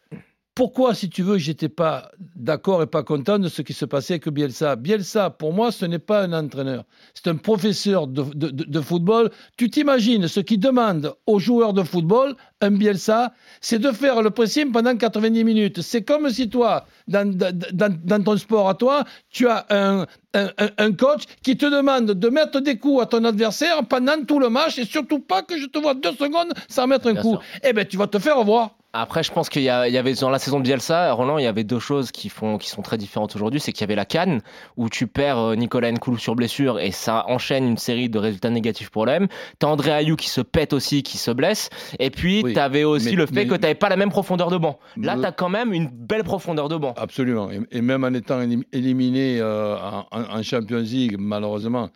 pourquoi, 0.55 0.95
si 0.95 1.09
tu 1.09 1.23
veux, 1.23 1.39
j'étais 1.39 1.69
pas 1.69 2.11
d'accord 2.37 2.83
et 2.83 2.87
pas 2.87 3.03
content 3.03 3.39
de 3.39 3.49
ce 3.49 3.63
qui 3.63 3.73
se 3.73 3.85
passait 3.85 4.15
avec 4.15 4.29
Bielsa? 4.29 4.77
Bielsa, 4.77 5.31
pour 5.31 5.53
moi, 5.55 5.71
ce 5.73 5.87
n'est 5.87 5.99
pas 6.01 6.23
un 6.23 6.33
entraîneur. 6.33 6.85
C'est 7.15 7.29
un 7.29 7.37
professeur 7.37 8.07
de, 8.07 8.23
de- 8.35 8.51
de- 8.51 8.65
de 8.65 8.81
football. 8.81 9.31
Tu 9.57 9.71
t'imagines 9.71 10.27
ce 10.29 10.41
qu'il 10.41 10.59
demande 10.61 11.15
aux 11.27 11.39
joueurs 11.39 11.73
de 11.73 11.83
football, 11.83 12.35
un 12.61 12.73
Bielsa, 12.73 13.33
c'est 13.61 13.79
de 13.79 13.91
faire 13.93 14.21
le 14.23 14.31
pressing 14.31 14.71
pendant 14.73 14.97
90 14.97 15.45
minutes. 15.45 15.81
C'est 15.83 16.03
comme 16.03 16.29
si 16.31 16.51
toi, 16.51 16.85
dans, 17.09 17.27
dans- 17.33 17.57
dans- 17.73 17.97
dans 18.05 18.23
ton 18.23 18.37
sport 18.37 18.69
à 18.69 18.75
toi, 18.75 19.05
tu 19.31 19.47
as 19.49 19.65
un, 19.71 20.03
un- 20.35 20.51
un- 20.59 20.71
un 20.79 20.93
coach 20.93 21.23
qui 21.43 21.57
te 21.57 21.65
demande 21.67 22.07
de 22.13 22.29
mettre 22.29 22.61
des 22.61 22.77
coups 22.77 23.03
à 23.03 23.07
ton 23.07 23.25
adversaire 23.25 23.87
pendant 23.89 24.23
tout 24.27 24.39
le 24.41 24.51
match 24.51 24.79
et 24.79 24.85
surtout 24.85 25.21
pas 25.21 25.43
que 25.43 25.57
je 25.59 25.67
te 25.67 25.79
vois 25.79 25.95
deux 25.95 26.13
secondes 26.13 26.53
sans 26.69 26.87
mettre 26.87 27.07
un 27.09 27.13
Bien 27.15 27.23
coup. 27.23 27.31
sûr. 27.31 27.43
Eh 27.63 27.73
bien, 27.73 27.85
tu 27.85 27.97
vas 27.97 28.09
te 28.09 28.19
faire 28.19 28.43
voir. 28.45 28.77
Après, 28.93 29.23
je 29.23 29.31
pense 29.31 29.49
qu'il 29.49 29.63
y, 29.63 29.69
avait 29.69 30.15
dans 30.15 30.31
la 30.31 30.41
saison 30.41 30.59
de 30.59 30.65
Bielsa, 30.65 31.13
Roland, 31.13 31.39
il 31.39 31.45
y 31.45 31.47
avait 31.47 31.63
deux 31.63 31.79
choses 31.79 32.11
qui, 32.11 32.29
font, 32.29 32.59
qui 32.59 32.69
sont 32.69 32.83
très 32.83 32.99
différentes 32.99 33.37
aujourd'hui. 33.37 33.61
C'est 33.61 33.71
qu'il 33.73 33.83
y 33.83 33.85
avait 33.85 33.95
la 33.95 34.05
Cannes, 34.05 34.41
où 34.77 34.89
tu 34.89 35.07
perds 35.07 35.39
euh, 35.39 35.55
Nicolas 35.55 35.93
Nkoulou 35.93 36.19
sur 36.19 36.35
blessure 36.35 36.81
et 36.81 36.91
ça 36.91 37.25
enchaîne 37.29 37.69
une 37.69 37.79
série 37.79 38.09
de 38.09 38.19
résultats 38.19 38.51
négatifs 38.51 38.91
pour 38.91 39.07
l'OM. 39.07 39.29
T'as 39.61 39.69
André 39.69 39.93
Ayou 39.93 40.17
qui 40.17 40.29
se 40.29 40.41
pète 40.41 40.73
aussi, 40.73 41.05
qui 41.05 41.19
se 41.19 41.31
blesse. 41.31 41.71
Et 42.01 42.11
puis, 42.11 42.43
Oui, 42.43 42.53
t'avais 42.53 42.83
aussi 42.83 43.11
mais- 43.11 43.17
le 43.17 43.27
fait 43.27 43.33
mais- 43.35 43.47
que 43.47 43.55
t'avais 43.55 43.77
pas 43.77 43.89
la 43.89 43.97
même 43.97 44.11
profondeur 44.11 44.51
de 44.51 44.57
banc. 44.59 44.81
Là, 44.97 45.17
t'as 45.23 45.31
quand 45.31 45.49
même 45.51 45.73
une 45.73 45.89
belle 45.89 46.25
profondeur 46.25 46.69
de 46.69 46.77
banc. 46.77 46.93
Absolument. 46.97 47.49
Et, 47.49 47.61
et 47.71 47.83
même 47.83 48.03
en 48.03 48.13
étant 48.13 48.41
élim- 48.41 48.65
éliminé 48.73 49.39
euh, 49.41 49.77
en, 50.11 50.43
Champions 50.43 50.79
League, 50.81 51.15
malheureusement, 51.17 51.91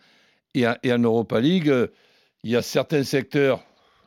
et 0.53 0.65
en, 0.65 0.75
et 0.81 0.93
en 0.93 0.99
Europa 0.99 1.41
League, 1.41 1.67
euh, 1.69 1.87
il 2.45 2.51
y 2.51 2.55
a 2.55 2.61
certains 2.61 3.03
secteurs, 3.03 3.59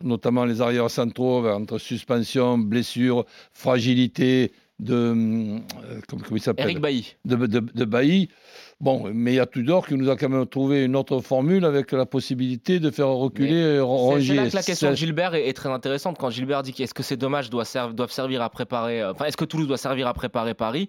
notamment 0.03 0.45
les 0.45 0.61
arrières 0.61 0.91
centraux, 0.91 1.47
entre 1.49 1.79
suspension, 1.79 2.59
blessure, 2.59 3.25
fragilité 3.53 4.53
de. 4.79 4.95
hum, 5.11 5.61
euh, 5.85 6.01
comment, 6.09 6.23
comment 6.25 6.37
il 6.37 6.41
s'appelle? 6.43 6.65
Eric 6.67 6.81
Bailly. 6.81 7.17
de, 7.25 7.37
de, 7.37 7.61
de 7.61 7.85
Bailly. 7.85 8.29
Bon, 8.81 9.11
mais 9.13 9.33
il 9.33 9.35
y 9.35 9.41
a 9.41 9.47
Tudor 9.47 9.85
qui 9.89 9.95
nous 9.95 10.09
a 10.09 10.17
quand 10.17 10.29
même 10.29 10.47
trouvé 10.47 10.85
une 10.85 10.95
autre 10.95 11.21
formule 11.21 11.65
avec 11.65 11.91
la 11.91 12.07
possibilité 12.07 12.79
de 12.79 12.91
faire 12.93 13.09
reculer 13.09 13.61
euh, 13.61 13.83
Rongier. 13.83 14.37
C'est 14.37 14.45
là 14.45 14.51
que 14.51 14.55
la 14.57 14.63
question 14.63 14.91
de 14.91 14.95
Gilbert 14.95 15.35
est, 15.35 15.49
est 15.49 15.53
très 15.53 15.69
intéressante. 15.69 16.17
Quand 16.17 16.31
Gilbert 16.31 16.63
dit 16.63 16.73
qu'est-ce 16.73 16.95
que 16.95 17.03
ces 17.03 17.17
deux 17.17 17.27
matchs 17.29 17.51
doivent, 17.51 17.67
serv- 17.67 17.93
doivent 17.93 18.13
servir 18.13 18.41
à 18.41 18.51
préparer, 18.51 19.03
euh, 19.03 19.11
enfin, 19.11 19.25
est-ce 19.25 19.37
que 19.37 19.45
Toulouse 19.45 19.67
doit 19.67 19.79
servir 19.79 20.07
à 20.07 20.15
préparer 20.15 20.55
Paris? 20.55 20.87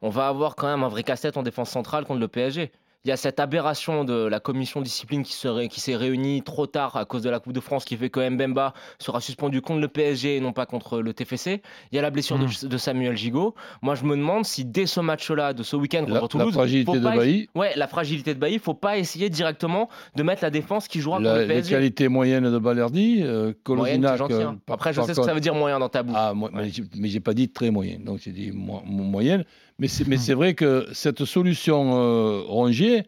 On 0.00 0.10
va 0.10 0.28
avoir 0.28 0.54
quand 0.54 0.68
même 0.68 0.84
un 0.84 0.88
vrai 0.88 1.02
casse-tête 1.02 1.36
en 1.36 1.42
défense 1.42 1.70
centrale 1.70 2.04
contre 2.04 2.20
le 2.20 2.28
PSG. 2.28 2.70
Il 3.06 3.10
y 3.10 3.12
a 3.12 3.18
cette 3.18 3.38
aberration 3.38 4.02
de 4.04 4.14
la 4.14 4.40
commission 4.40 4.80
discipline 4.80 5.24
qui 5.24 5.34
serait- 5.34 5.68
qui 5.68 5.78
s'est 5.78 5.94
réunie 5.94 6.40
trop 6.42 6.66
tard 6.66 6.96
à 6.96 7.04
cause 7.04 7.20
de 7.20 7.28
la 7.28 7.38
Coupe 7.38 7.52
de 7.52 7.60
France 7.60 7.84
qui 7.84 7.98
fait 7.98 8.08
que 8.08 8.26
Mbemba 8.26 8.72
sera 8.98 9.20
suspendu 9.20 9.60
contre 9.60 9.80
le 9.80 9.88
PSG 9.88 10.36
et 10.36 10.40
non 10.40 10.54
pas 10.54 10.64
contre 10.64 11.00
le 11.00 11.12
TFC. 11.12 11.60
Il 11.92 11.96
y 11.96 11.98
a 11.98 12.02
la 12.02 12.08
blessure 12.08 12.38
de, 12.38 12.46
Hmm. 12.46 12.66
de 12.68 12.76
Samuel 12.78 13.14
Gigot. 13.14 13.54
Moi, 13.82 13.94
je 13.94 14.04
me 14.04 14.16
demande 14.16 14.46
si 14.46 14.64
dès 14.64 14.86
ce 14.86 15.00
match-là, 15.00 15.52
de 15.52 15.62
ce 15.62 15.76
week-end 15.76 16.06
La- 16.08 16.18
contre 16.20 16.38
la 16.38 16.44
Toulouse, 16.44 16.54
fragilité 16.54 16.86
faut 16.92 16.96
de 16.98 17.02
pas- 17.04 17.14
Bailly. 17.14 17.46
Ouais, 17.54 17.72
la 17.76 17.88
fragilité 17.88 18.32
de 18.32 18.38
Bailly, 18.40 18.58
faut 18.58 18.72
pas 18.72 18.96
essayer 18.96 19.28
directement 19.28 19.90
de 20.16 20.22
mettre 20.22 20.42
la 20.42 20.48
défense 20.50 20.88
qui 20.88 21.00
jouera 21.00 21.18
contre 21.18 21.28
la- 21.28 21.34
le 21.40 21.40
les 21.42 21.54
PSG. 21.56 21.70
qualités 21.74 22.08
moyennes 22.08 22.50
de 22.50 22.58
Balerdi, 22.58 23.18
euh, 23.22 23.52
euh, 23.52 24.46
hein. 24.46 24.56
par- 24.64 24.74
Après, 24.76 24.94
je 24.94 25.02
sais 25.02 25.12
ce 25.12 25.20
que 25.20 25.26
ça 25.26 25.34
veut 25.34 25.40
dire 25.40 25.54
moyen 25.54 25.78
dans 25.78 25.90
ta 25.90 26.02
bouche. 26.02 26.16
Ah, 26.18 26.32
moi, 26.32 26.48
mais 26.54 26.70
j'ai- 26.70 26.84
mais 26.96 27.08
j'ai 27.08 27.20
pas 27.20 27.34
dit 27.34 27.50
très 27.50 27.68
moyen, 27.70 27.98
donc 28.00 28.20
j'ai 28.24 28.32
dit 28.32 28.50
mo- 28.50 28.80
mo- 28.86 29.04
moyenne. 29.04 29.44
Mais 29.78 29.88
c'est, 29.88 30.06
mais 30.06 30.16
c'est 30.18 30.34
vrai 30.34 30.54
que 30.54 30.86
cette 30.92 31.24
solution 31.24 31.96
euh, 31.98 32.42
Rongier, 32.46 33.04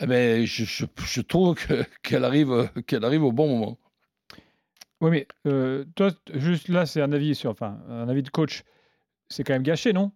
eh 0.00 0.06
ben, 0.06 0.44
je, 0.44 0.64
je- 0.64 0.84
je 1.06 1.20
trouve 1.20 1.54
que- 1.54 1.84
qu'elle 2.02 2.24
arrive, 2.24 2.68
qu'elle 2.86 3.04
arrive 3.04 3.22
au 3.24 3.32
bon 3.32 3.48
moment. 3.48 3.78
Oui, 5.00 5.10
mais 5.10 5.26
euh, 5.46 5.84
toi, 5.94 6.10
juste 6.34 6.68
là, 6.68 6.86
c'est 6.86 7.00
un 7.02 7.12
avis 7.12 7.34
sur, 7.34 7.50
enfin, 7.50 7.78
un 7.88 8.08
avis 8.08 8.22
de 8.22 8.30
coach. 8.30 8.62
C'est 9.28 9.44
quand 9.44 9.52
même 9.52 9.62
gâché, 9.62 9.92
non? 9.92 10.12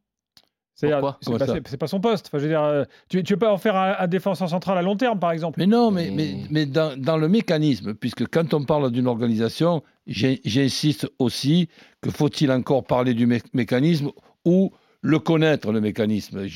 C'est-à-dire, 0.75 1.17
c'est 1.21 1.31
pas, 1.39 1.47
c'est- 1.47 1.69
c'est 1.71 1.77
pas 1.77 1.87
son 1.89 2.01
poste. 2.01 2.27
Enfin, 2.29 2.39
je 2.39 2.45
veux 2.45 2.49
dire, 2.51 2.63
euh, 2.63 2.85
tu, 3.09 3.23
tu 3.25 3.33
veux 3.33 3.39
pas 3.39 3.53
en 3.53 3.59
faire 3.59 3.75
un, 3.77 3.97
un 3.99 4.07
défenseur 4.07 4.49
central 4.49 4.79
à 4.79 4.83
long 4.83 4.97
terme, 4.97 5.19
par 5.19 5.33
exemple? 5.33 5.59
Mais 5.59 5.67
non, 5.67 5.91
mais, 5.91 6.11
Mais- 6.11 6.33
mais, 6.35 6.47
mais 6.51 6.67
dans, 6.67 6.97
dans 7.01 7.17
le 7.17 7.29
mécanisme, 7.29 7.95
puisque 7.95 8.29
quand 8.29 8.55
on 8.55 8.65
parle 8.65 8.91
d'une 8.93 9.09
organisation, 9.09 9.83
j'insiste 10.07 11.09
aussi 11.19 11.69
que 12.01 12.11
faut-il 12.11 12.51
encore 12.53 12.85
parler 12.85 13.13
du 13.15 13.27
mé- 13.27 13.43
mécanisme 13.55 14.11
ou 14.45 14.71
le 15.03 15.19
connaître, 15.21 15.71
le 15.71 15.81
mécanisme. 15.81 16.47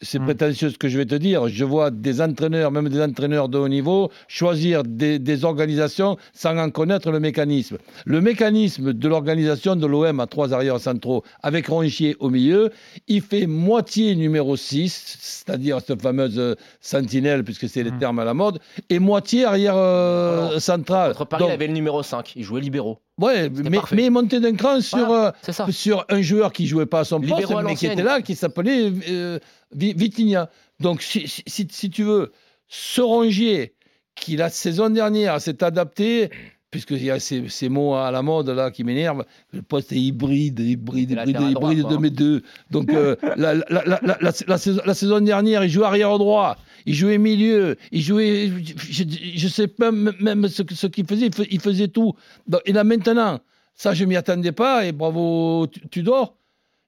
C'est 0.00 0.18
Hmm. 0.18 0.24
prétentieux 0.24 0.70
ce 0.70 0.78
que 0.78 0.88
je 0.88 0.98
vais 0.98 1.06
te 1.06 1.14
dire. 1.14 1.46
Je 1.48 1.64
vois 1.64 1.90
des 1.92 2.20
entraîneurs, 2.20 2.72
même 2.72 2.88
des 2.88 3.00
entraîneurs 3.00 3.48
de 3.48 3.58
haut 3.58 3.68
niveau, 3.68 4.10
choisir 4.26 4.82
des, 4.82 5.20
des 5.20 5.44
organisations 5.44 6.16
sans 6.32 6.56
en 6.58 6.70
connaître 6.70 7.12
le 7.12 7.20
mécanisme. 7.20 7.78
Le 8.04 8.20
mécanisme 8.20 8.92
de 8.92 9.08
l'organisation 9.08 9.76
de 9.76 9.86
l'OM 9.86 10.18
à 10.18 10.26
trois 10.26 10.52
arrières 10.52 10.80
centraux, 10.80 11.22
avec 11.44 11.68
Rongier 11.68 12.16
au 12.18 12.28
milieu, 12.28 12.70
il 13.06 13.22
fait 13.22 13.46
moitié 13.46 14.16
numéro 14.16 14.56
6, 14.56 15.16
c'est-à-dire 15.20 15.78
cette 15.86 16.02
fameuse 16.02 16.38
euh, 16.38 16.56
sentinelle, 16.80 17.44
puisque 17.44 17.68
c'est 17.68 17.84
les 17.84 17.92
Hmm. 17.92 17.98
termes 17.98 18.18
à 18.18 18.24
la 18.24 18.34
mode, 18.34 18.58
et 18.90 18.98
moitié 18.98 19.44
arrière 19.44 19.74
euh, 19.76 20.48
Alors, 20.48 20.60
central. 20.60 21.12
Contre 21.12 21.26
Paris, 21.26 21.40
Donc, 21.42 21.50
il 21.50 21.54
avait 21.54 21.66
le 21.68 21.72
numéro 21.74 22.02
5. 22.02 22.32
Il 22.34 22.42
jouait 22.42 22.60
libéraux. 22.60 22.98
ouais, 23.20 23.48
mais, 23.50 23.78
mais 23.92 24.10
monter 24.10 24.40
d'un 24.40 24.54
cran 24.54 24.80
sur, 24.80 24.98
Voilà, 25.06 25.34
euh, 25.48 25.70
sur 25.70 26.04
un 26.08 26.20
joueur 26.22 26.52
qui 26.52 26.66
jouait 26.66 26.86
pas 26.86 27.00
à 27.00 27.04
son 27.04 27.20
poste, 27.20 27.52
mais 27.64 27.74
qui. 27.76 27.91
Était 27.92 28.02
là, 28.02 28.22
qui 28.22 28.34
s'appelait 28.34 28.92
euh, 29.08 29.38
Vitinha. 29.74 30.50
Donc, 30.80 31.02
si, 31.02 31.26
si- 31.28 31.42
si- 31.46 31.68
si 31.70 31.90
tu 31.90 32.02
veux, 32.04 32.32
ce 32.68 33.00
Rongier, 33.00 33.74
qui 34.14 34.36
la 34.36 34.50
saison 34.50 34.90
dernière 34.90 35.40
s'est 35.40 35.62
adapté, 35.64 36.30
puisqu'il 36.70 37.04
y 37.04 37.10
a 37.10 37.20
ces, 37.20 37.48
ces 37.48 37.68
mots 37.68 37.94
à 37.94 38.10
la 38.10 38.22
mode 38.22 38.48
là 38.48 38.70
qui 38.70 38.82
m'énervent, 38.82 39.24
le 39.52 39.60
poste 39.62 39.92
est 39.92 40.00
hybride, 40.00 40.58
hybride, 40.60 41.10
hybride, 41.10 41.36
hybride 41.50 41.86
de 41.88 41.96
mes 41.98 42.10
deux. 42.10 42.42
Donc, 42.70 42.90
euh, 42.90 43.14
la, 43.36 43.54
la- 43.54 44.58
saison, 44.58 44.80
la 44.84 44.94
saison 44.94 45.20
dernière, 45.20 45.62
il 45.64 45.70
jouait 45.70 45.84
arrière 45.84 46.16
droit, 46.18 46.56
il 46.86 46.94
jouait 46.94 47.18
milieu, 47.18 47.76
il 47.90 48.00
jouait, 48.00 48.50
je 48.90 49.44
ne 49.44 49.50
sais 49.50 49.68
pas 49.68 49.92
même- 49.92 50.48
ce, 50.48 50.62
ce 50.74 50.86
qu'il 50.86 51.06
faisait, 51.06 51.26
il 51.26 51.34
fais- 51.34 51.48
il 51.50 51.60
faisait 51.60 51.88
tout. 51.88 52.14
Donc, 52.48 52.62
et 52.64 52.72
là 52.72 52.84
maintenant, 52.84 53.40
ça 53.74 53.92
je 53.94 54.04
m'y 54.06 54.16
attendais 54.16 54.52
pas, 54.52 54.86
et 54.86 54.92
bravo 54.92 55.66
Tu- 55.70 55.88
Tudor, 55.90 56.36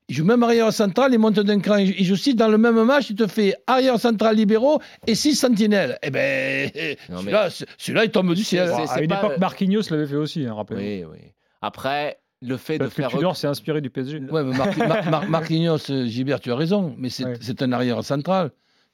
Il 0.08 0.14
joue 0.16 0.24
même 0.24 0.42
arrière 0.42 0.70
central, 0.72 1.14
il 1.14 1.18
monte 1.18 1.40
d'un 1.40 1.60
cran. 1.60 1.76
Il 1.78 2.04
joue 2.04 2.12
aussi 2.12 2.34
dans 2.34 2.48
le 2.48 2.58
même 2.58 2.82
match, 2.84 3.08
il 3.10 3.16
te 3.16 3.26
fait 3.26 3.54
arrière 3.66 3.98
central 3.98 4.36
libéraux 4.36 4.78
et 5.06 5.14
6 5.14 5.34
sentinelles. 5.34 5.98
Eh 6.02 6.10
ben, 6.10 6.70
celui-là, 7.08 7.48
celui-là, 7.78 8.04
il 8.04 8.10
tombe 8.10 8.34
du 8.34 8.44
ciel. 8.44 8.70
C'est 8.86 8.90
à 8.90 9.00
une 9.02 9.10
époque, 9.10 9.38
Marquinhos 9.38 9.80
l'avait 9.90 10.06
fait 10.06 10.16
aussi, 10.16 10.44
hein, 10.44 10.54
rappelez-vous. 10.54 11.10
Oui, 11.12 11.18
oui. 11.22 11.30
Après, 11.62 12.18
le 12.42 12.58
fait 12.58 12.76
de 12.76 12.84
que 12.84 12.90
faire. 12.90 13.08
Tudor 13.08 13.34
s'est 13.36 13.46
inspiré 13.46 13.80
du 13.80 13.88
PSG. 13.88 14.18
Ouais, 14.30 14.44
mais 14.44 14.54
Mar- 14.54 14.76
Mar- 14.76 15.10
Mar- 15.10 15.28
Marquinhos, 15.28 15.90
euh, 15.90 16.04
Gilbert, 16.06 16.40
tu 16.40 16.52
as 16.52 16.56
raison, 16.56 16.94
mais 16.98 17.08
c'est 17.08 17.24
Ouais. 17.24 17.34
c'est 17.40 17.62
un 17.62 17.72
arrière 17.72 18.04
central. 18.04 18.50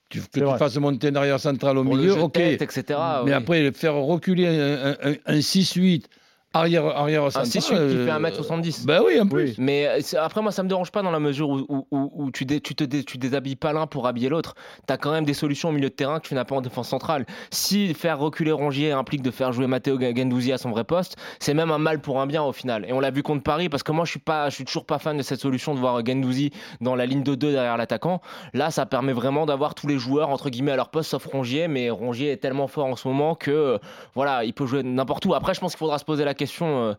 Tu, 0.07 0.19
que 0.21 0.25
tu 0.39 0.39
vrai. 0.45 0.57
fasses 0.57 0.77
monter 0.77 1.07
un 1.09 1.15
arrière 1.15 1.39
central 1.39 1.77
au 1.77 1.83
pour 1.83 1.95
le 1.95 2.01
milieu, 2.03 2.13
ok. 2.21 2.33
tête, 2.33 2.61
etc. 2.61 2.83
mais 3.25 3.31
oui. 3.31 3.33
après, 3.33 3.61
le 3.63 3.71
faire 3.71 3.95
reculer 3.95 4.47
un, 4.47 4.91
un- 4.91 5.11
un- 5.11 5.15
un 5.25 5.39
6-8 5.39 6.05
arrière, 6.53 6.85
arrière 6.85 7.23
Un 7.25 7.29
central. 7.29 7.49
6-8 7.49 7.61
qui 7.61 7.95
fait 8.05 8.11
euh, 8.11 8.19
1m70. 8.19 8.85
Ben 8.85 9.01
oui, 9.05 9.19
en 9.19 9.27
plus. 9.27 9.43
Oui. 9.49 9.55
Mais 9.57 9.87
euh, 9.87 9.99
après, 10.19 10.41
moi, 10.41 10.51
ça 10.51 10.63
me 10.63 10.69
dérange 10.69 10.91
pas 10.91 11.01
dans 11.01 11.11
la 11.11 11.19
mesure 11.19 11.49
où, 11.49 11.65
où- 11.69 11.87
où- 11.91 12.11
où 12.15 12.31
tu, 12.31 12.45
dé- 12.45 12.59
tu 12.61 12.75
te 12.75 12.83
dé- 12.83 13.03
tu 13.03 13.17
déshabilles 13.17 13.55
pas 13.55 13.73
l'un 13.73 13.87
pour 13.87 14.07
habiller 14.07 14.29
l'autre. 14.29 14.55
Tu 14.87 14.93
as 14.93 14.97
quand 14.97 15.11
même 15.11 15.25
des 15.25 15.33
solutions 15.33 15.69
au 15.69 15.71
milieu 15.71 15.89
de 15.89 15.93
terrain 15.95 16.19
que 16.19 16.27
tu 16.27 16.33
n'as 16.35 16.43
pas 16.45 16.55
en 16.55 16.61
défense 16.61 16.89
centrale. 16.89 17.25
Si 17.51 17.93
faire 17.93 18.19
reculer 18.19 18.51
Rongier 18.51 18.91
implique 18.91 19.21
de 19.21 19.31
faire 19.31 19.53
jouer 19.53 19.67
Matteo 19.67 19.99
G- 19.99 20.13
Guendouzi 20.13 20.51
à 20.51 20.57
son 20.57 20.71
vrai 20.71 20.83
poste, 20.83 21.15
c'est 21.39 21.53
même 21.53 21.71
un 21.71 21.77
mal 21.77 22.01
pour 22.01 22.19
un 22.19 22.27
bien 22.27 22.43
au 22.43 22.51
final. 22.51 22.85
Et 22.87 22.93
on 22.93 22.99
l'a 22.99 23.11
vu 23.11 23.23
contre 23.23 23.43
Paris 23.43 23.69
parce 23.69 23.83
que 23.83 23.91
moi, 23.91 24.03
je 24.05 24.11
suis 24.11 24.19
pas, 24.19 24.49
je 24.49 24.55
suis 24.55 24.65
toujours 24.65 24.85
pas 24.85 24.99
fan 24.99 25.15
de 25.17 25.23
cette 25.23 25.39
solution 25.39 25.73
de 25.73 25.79
voir 25.79 26.03
Guendouzi 26.03 26.51
dans 26.81 26.95
la 26.95 27.05
ligne 27.05 27.23
de 27.23 27.35
2 27.35 27.51
derrière 27.53 27.77
l'attaquant. 27.77 28.19
Là, 28.53 28.71
ça 28.71 28.85
permet 28.85 29.13
vraiment 29.13 29.45
d'avoir 29.45 29.73
tous 29.73 29.87
les 29.87 29.97
joueurs 29.97 30.29
entre 30.29 30.49
guillemets 30.49 30.71
à 30.73 30.75
leur 30.75 30.89
poste 30.89 31.11
sauf 31.11 31.25
Rongier. 31.27 31.67
Mais 31.69 31.89
Rongier 31.89 32.31
est 32.31 32.37
tellement 32.37 32.67
fort 32.67 32.87
en 32.87 32.95
ce 32.95 33.07
moment 33.07 33.35
que 33.35 33.51
euh, 33.51 33.77
voilà, 34.15 34.43
il 34.43 34.53
peut 34.53 34.65
jouer 34.65 34.83
n'importe 34.83 35.25
où. 35.25 35.33
Après, 35.33 35.53
je 35.53 35.59
pense 35.61 35.71
qu'il 35.71 35.79
faudra 35.79 35.97
se 35.97 36.03
poser 36.05 36.25
la 36.25 36.33
question. 36.33 36.40
Euh, 36.61 36.93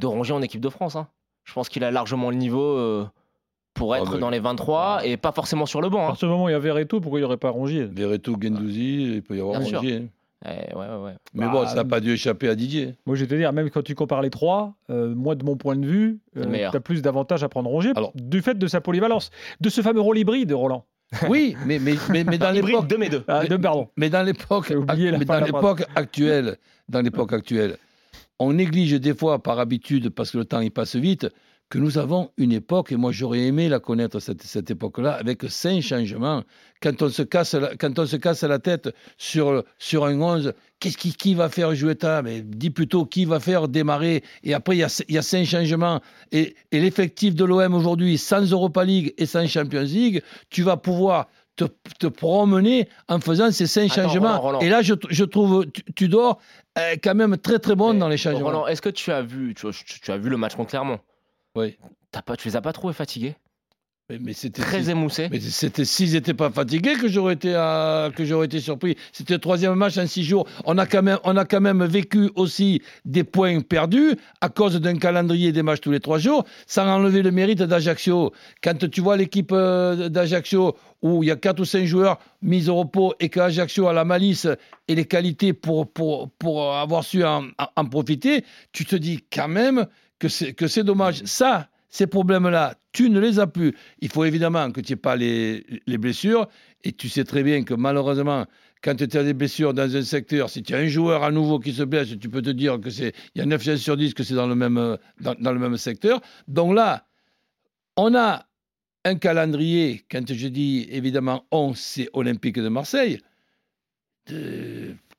de 0.00 0.06
Rongier 0.06 0.34
en 0.34 0.42
équipe 0.42 0.60
de 0.60 0.68
France. 0.68 0.96
hein. 0.96 1.08
Je 1.44 1.52
pense 1.52 1.68
qu'il 1.68 1.82
a 1.84 1.90
largement 1.90 2.30
le 2.30 2.36
niveau 2.36 2.62
euh, 2.62 3.04
pour 3.74 3.94
Ah 3.94 3.98
être 3.98 4.12
bah, 4.12 4.18
dans 4.18 4.30
les 4.30 4.38
23 4.40 5.04
et 5.04 5.16
pas 5.16 5.32
forcément 5.32 5.66
sur 5.66 5.80
le 5.80 5.88
À 5.88 5.90
banc. 5.90 6.04
hein. 6.04 6.06
partir 6.08 6.28
du 6.28 6.32
moment 6.32 6.44
où 6.44 6.48
il 6.48 6.52
y 6.52 6.54
a 6.54 6.58
Verreto, 6.58 7.00
pourquoi 7.00 7.18
il 7.18 7.22
n'y 7.22 7.26
aurait 7.26 7.36
pas 7.36 7.50
Rongier? 7.50 7.84
Verretou, 7.84 8.36
Gendouzi, 8.40 9.14
il 9.14 9.22
peut 9.22 9.36
y 9.36 9.40
avoir 9.40 9.60
Bien. 9.60 9.78
Rongier. 9.78 10.08
Eh, 10.44 10.48
ouais, 10.48 10.74
ouais, 10.74 11.02
ouais. 11.04 11.14
Mais 11.34 11.46
Bah, 11.46 11.52
bon, 11.52 11.66
ça 11.66 11.76
n'a 11.76 11.84
pas 11.84 12.00
dû 12.00 12.12
échapper 12.12 12.48
à 12.48 12.56
Didier. 12.56 12.96
Moi, 13.06 13.14
je 13.14 13.20
vais 13.24 13.28
te 13.28 13.34
dire, 13.36 13.52
même 13.52 13.70
quand 13.70 13.82
tu 13.82 13.94
compares 13.94 14.22
les 14.22 14.30
trois, 14.30 14.74
euh, 14.90 15.14
moi, 15.14 15.36
de 15.36 15.44
mon 15.44 15.56
point 15.56 15.76
de 15.76 15.86
vue, 15.86 16.18
le 16.34 16.46
meilleur. 16.46 16.72
tu 16.72 16.76
as 16.76 16.80
plus 16.80 17.00
d'avantages 17.00 17.44
à 17.44 17.48
prendre 17.48 17.70
Rongier 17.70 17.92
Alors- 17.94 18.10
du 18.16 18.42
fait 18.42 18.58
de 18.58 18.66
sa 18.66 18.80
polyvalence, 18.80 19.30
de 19.60 19.68
ce 19.68 19.80
fameux 19.82 20.00
rôle 20.00 20.18
hybride, 20.18 20.52
Roland. 20.52 20.84
Oui, 21.28 21.56
mais, 21.66 21.78
mais, 21.78 21.94
mais, 22.10 22.24
mais 22.24 22.38
dans 22.38 22.50
l'époque. 22.50 22.88
de 22.88 22.96
mes 22.96 23.08
deux. 23.08 23.22
Ah, 23.28 23.40
Mais- 23.42 23.48
de, 23.50 23.56
pardon. 23.56 23.88
Mais 23.96 24.10
dans 24.10 24.22
l'époque 24.24 24.72
actuelle, 25.94 26.56
dans 26.88 27.00
l'époque 27.02 27.32
actuelle, 27.32 27.76
on 28.42 28.52
néglige 28.54 28.92
des 29.00 29.14
fois 29.14 29.42
par 29.42 29.58
habitude 29.58 30.10
parce 30.10 30.30
que 30.30 30.38
le 30.38 30.44
temps 30.44 30.60
il 30.60 30.70
passe 30.70 30.96
vite 30.96 31.28
que 31.72 31.78
nous 31.78 31.96
avons 31.96 32.30
une 32.36 32.52
époque 32.52 32.92
et 32.92 32.96
moi 32.96 33.12
j'aurais 33.12 33.40
aimé 33.46 33.70
la 33.70 33.80
connaître 33.80 34.20
cette, 34.20 34.42
cette 34.42 34.70
époque-là 34.70 35.12
avec 35.14 35.44
cinq 35.48 35.80
changements. 35.80 36.42
Quand 36.82 37.00
on 37.00 37.08
se 37.08 37.22
casse 37.22 37.54
la, 37.54 37.76
quand 37.76 37.98
on 37.98 38.04
se 38.04 38.16
casse 38.16 38.42
la 38.42 38.58
tête 38.58 38.94
sur 39.16 39.64
sur 39.78 40.04
un 40.04 40.20
11, 40.20 40.52
qu'est-ce 40.80 40.98
qui, 40.98 41.14
qui 41.14 41.34
va 41.34 41.48
faire 41.48 41.74
jouer 41.74 41.94
ta 41.94 42.20
Mais 42.20 42.42
dis 42.42 42.68
plutôt 42.68 43.06
qui 43.06 43.24
va 43.24 43.40
faire 43.40 43.68
démarrer? 43.68 44.22
Et 44.44 44.52
après 44.52 44.76
il 44.76 44.80
y 44.80 44.84
a 44.84 45.02
y 45.08 45.16
a 45.16 45.22
cinq 45.22 45.46
changements 45.46 46.02
et 46.30 46.54
l'effectif 46.72 47.34
de 47.34 47.44
l'OM 47.46 47.74
aujourd'hui 47.74 48.18
sans 48.18 48.42
Europa 48.52 48.84
League 48.84 49.14
et 49.16 49.24
sans 49.24 49.46
Champions 49.46 49.80
League, 49.80 50.22
tu 50.50 50.62
vas 50.62 50.76
pouvoir 50.76 51.28
te, 51.56 51.64
te 51.98 52.06
promener 52.06 52.88
en 53.08 53.20
faisant 53.20 53.50
ces 53.50 53.66
cinq 53.66 53.92
Attends, 53.92 54.04
changements. 54.08 54.28
Roland, 54.40 54.58
Roland. 54.58 54.60
Et 54.60 54.68
là, 54.68 54.82
je, 54.82 54.94
je 55.10 55.24
trouve 55.24 55.66
tu- 55.66 55.84
Tudor 55.94 56.40
euh, 56.78 56.96
quand 57.02 57.14
même 57.14 57.36
très 57.36 57.58
très 57.58 57.74
bon 57.74 57.92
Mais, 57.92 57.98
dans 57.98 58.08
les 58.08 58.16
changements. 58.16 58.46
Roland, 58.46 58.66
est-ce 58.66 58.80
que 58.82 58.88
tu 58.88 59.10
as 59.12 59.22
vu, 59.22 59.54
tu, 59.54 59.66
tu- 59.70 60.00
tu 60.00 60.10
as 60.10 60.16
vu 60.16 60.30
le 60.30 60.36
match 60.36 60.54
contre 60.54 60.70
Clermont? 60.70 60.98
Oui. 61.54 61.76
T'as 62.10 62.22
pas, 62.22 62.36
tu 62.36 62.48
les 62.48 62.56
as 62.56 62.60
pas 62.62 62.72
trouvés 62.72 62.94
fatigués? 62.94 63.36
Mais, 64.10 64.18
mais 64.20 64.32
c'était 64.32 64.62
Très 64.62 64.82
si- 64.82 64.90
émoussés 64.90 65.28
mais 65.30 65.38
c'était 65.40 65.84
s'ils 65.84 66.12
n'étaient 66.12 66.34
pas 66.34 66.50
fatigués 66.50 66.94
que 66.94 67.06
j'aurais 67.08 67.34
été 67.34 67.54
à- 67.54 68.10
que 68.14 68.24
j'aurais 68.24 68.46
été 68.46 68.58
surpris. 68.60 68.96
C'était 69.12 69.34
le 69.34 69.38
troisième 69.40 69.74
match 69.76 69.96
en 69.96 70.06
six 70.08 70.24
jours. 70.24 70.46
On 70.64 70.76
a 70.76 70.86
quand 70.86 71.02
même 71.02 71.18
on 71.22 71.36
a 71.36 71.44
quand 71.44 71.60
même 71.60 71.84
vécu 71.84 72.28
aussi 72.34 72.82
des 73.04 73.22
points 73.22 73.60
perdus 73.60 74.16
à 74.40 74.48
cause 74.48 74.80
d'un 74.80 74.96
calendrier 74.98 75.52
des 75.52 75.62
matchs 75.62 75.80
tous 75.82 75.92
les 75.92 76.00
trois 76.00 76.18
jours, 76.18 76.44
sans 76.66 76.86
enlever 76.88 77.22
le 77.22 77.30
mérite 77.30 77.62
d'Ajaccio. 77.62 78.32
Quand 78.62 78.90
tu 78.90 79.00
vois 79.00 79.16
l'équipe 79.16 79.52
euh, 79.52 80.08
d'Ajaccio 80.08 80.76
où 81.02 81.22
il 81.22 81.28
y 81.28 81.30
a 81.30 81.36
quatre 81.36 81.60
ou 81.60 81.64
cinq 81.64 81.84
joueurs 81.86 82.18
mis 82.42 82.68
au 82.68 82.74
repos 82.74 83.14
et 83.20 83.28
qu'Ajaccio 83.28 83.86
a 83.86 83.92
la 83.92 84.04
malice 84.04 84.48
et 84.88 84.96
les 84.96 85.04
qualités 85.04 85.52
pour 85.52 85.90
pour 85.90 86.28
pour 86.40 86.74
avoir 86.74 87.04
su 87.04 87.22
en 87.24 87.46
profiter, 87.88 88.44
tu 88.72 88.84
te 88.84 88.96
dis 88.96 89.20
quand 89.32 89.48
même 89.48 89.86
que 90.18 90.28
c'est 90.28 90.54
que 90.54 90.66
c'est 90.66 90.84
dommage. 90.84 91.22
Ça 91.24 91.68
ces 91.92 92.06
problèmes-là, 92.06 92.74
tu 92.92 93.10
ne 93.10 93.20
les 93.20 93.38
as 93.38 93.46
plus. 93.46 93.76
Il 94.00 94.08
faut 94.08 94.24
évidemment 94.24 94.72
que 94.72 94.80
tu 94.80 94.92
n'aies 94.92 94.96
pas 94.96 95.14
les, 95.14 95.64
les 95.86 95.98
blessures. 95.98 96.48
Et 96.84 96.92
tu 96.92 97.10
sais 97.10 97.22
très 97.22 97.42
bien 97.42 97.64
que 97.64 97.74
malheureusement, 97.74 98.46
quand 98.82 98.96
tu 98.96 99.04
as 99.16 99.22
des 99.22 99.34
blessures 99.34 99.74
dans 99.74 99.94
un 99.94 100.02
secteur, 100.02 100.48
si 100.48 100.62
tu 100.62 100.74
as 100.74 100.78
un 100.78 100.86
joueur 100.86 101.22
à 101.22 101.30
nouveau 101.30 101.60
qui 101.60 101.74
se 101.74 101.82
blesse, 101.82 102.18
tu 102.18 102.30
peux 102.30 102.40
te 102.40 102.48
dire 102.48 102.80
que 102.80 102.88
c'est 102.88 103.12
il 103.34 103.40
y 103.40 103.42
a 103.42 103.46
9 103.46 103.62
chances 103.62 103.80
sur 103.80 103.98
10 103.98 104.14
que 104.14 104.22
c'est 104.22 104.34
dans 104.34 104.46
le 104.46 104.54
même 104.54 104.96
dans, 105.20 105.52
le 105.52 105.58
même 105.58 105.76
secteur. 105.76 106.22
Donc 106.48 106.74
là, 106.74 107.06
on 107.98 108.14
a 108.14 108.46
un 109.04 109.16
calendrier, 109.16 110.02
quand 110.10 110.32
je 110.32 110.48
dis 110.48 110.88
évidemment 110.90 111.44
on, 111.52 111.74
c'est 111.74 112.08
Olympique 112.14 112.58
de 112.58 112.68
Marseille, 112.70 113.18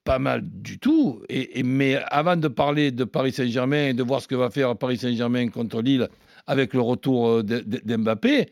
pas 0.03 0.17
mal 0.17 0.41
du 0.43 0.79
tout. 0.79 1.21
Et- 1.29 1.61
mais 1.61 1.97
avant 2.07 2.35
de 2.35 2.47
parler 2.47 2.91
de 2.91 3.03
Paris 3.03 3.31
Saint-Germain 3.31 3.89
et 3.89 3.93
de 3.93 4.01
voir 4.01 4.23
ce 4.23 4.27
que 4.27 4.33
va 4.35 4.49
faire 4.49 4.75
Paris 4.75 4.97
Saint-Germain 4.97 5.49
contre 5.49 5.79
Lille 5.83 6.09
avec 6.47 6.73
le 6.73 6.81
retour 6.81 7.27
euh, 7.29 7.43
d'Mbappé, 7.43 8.47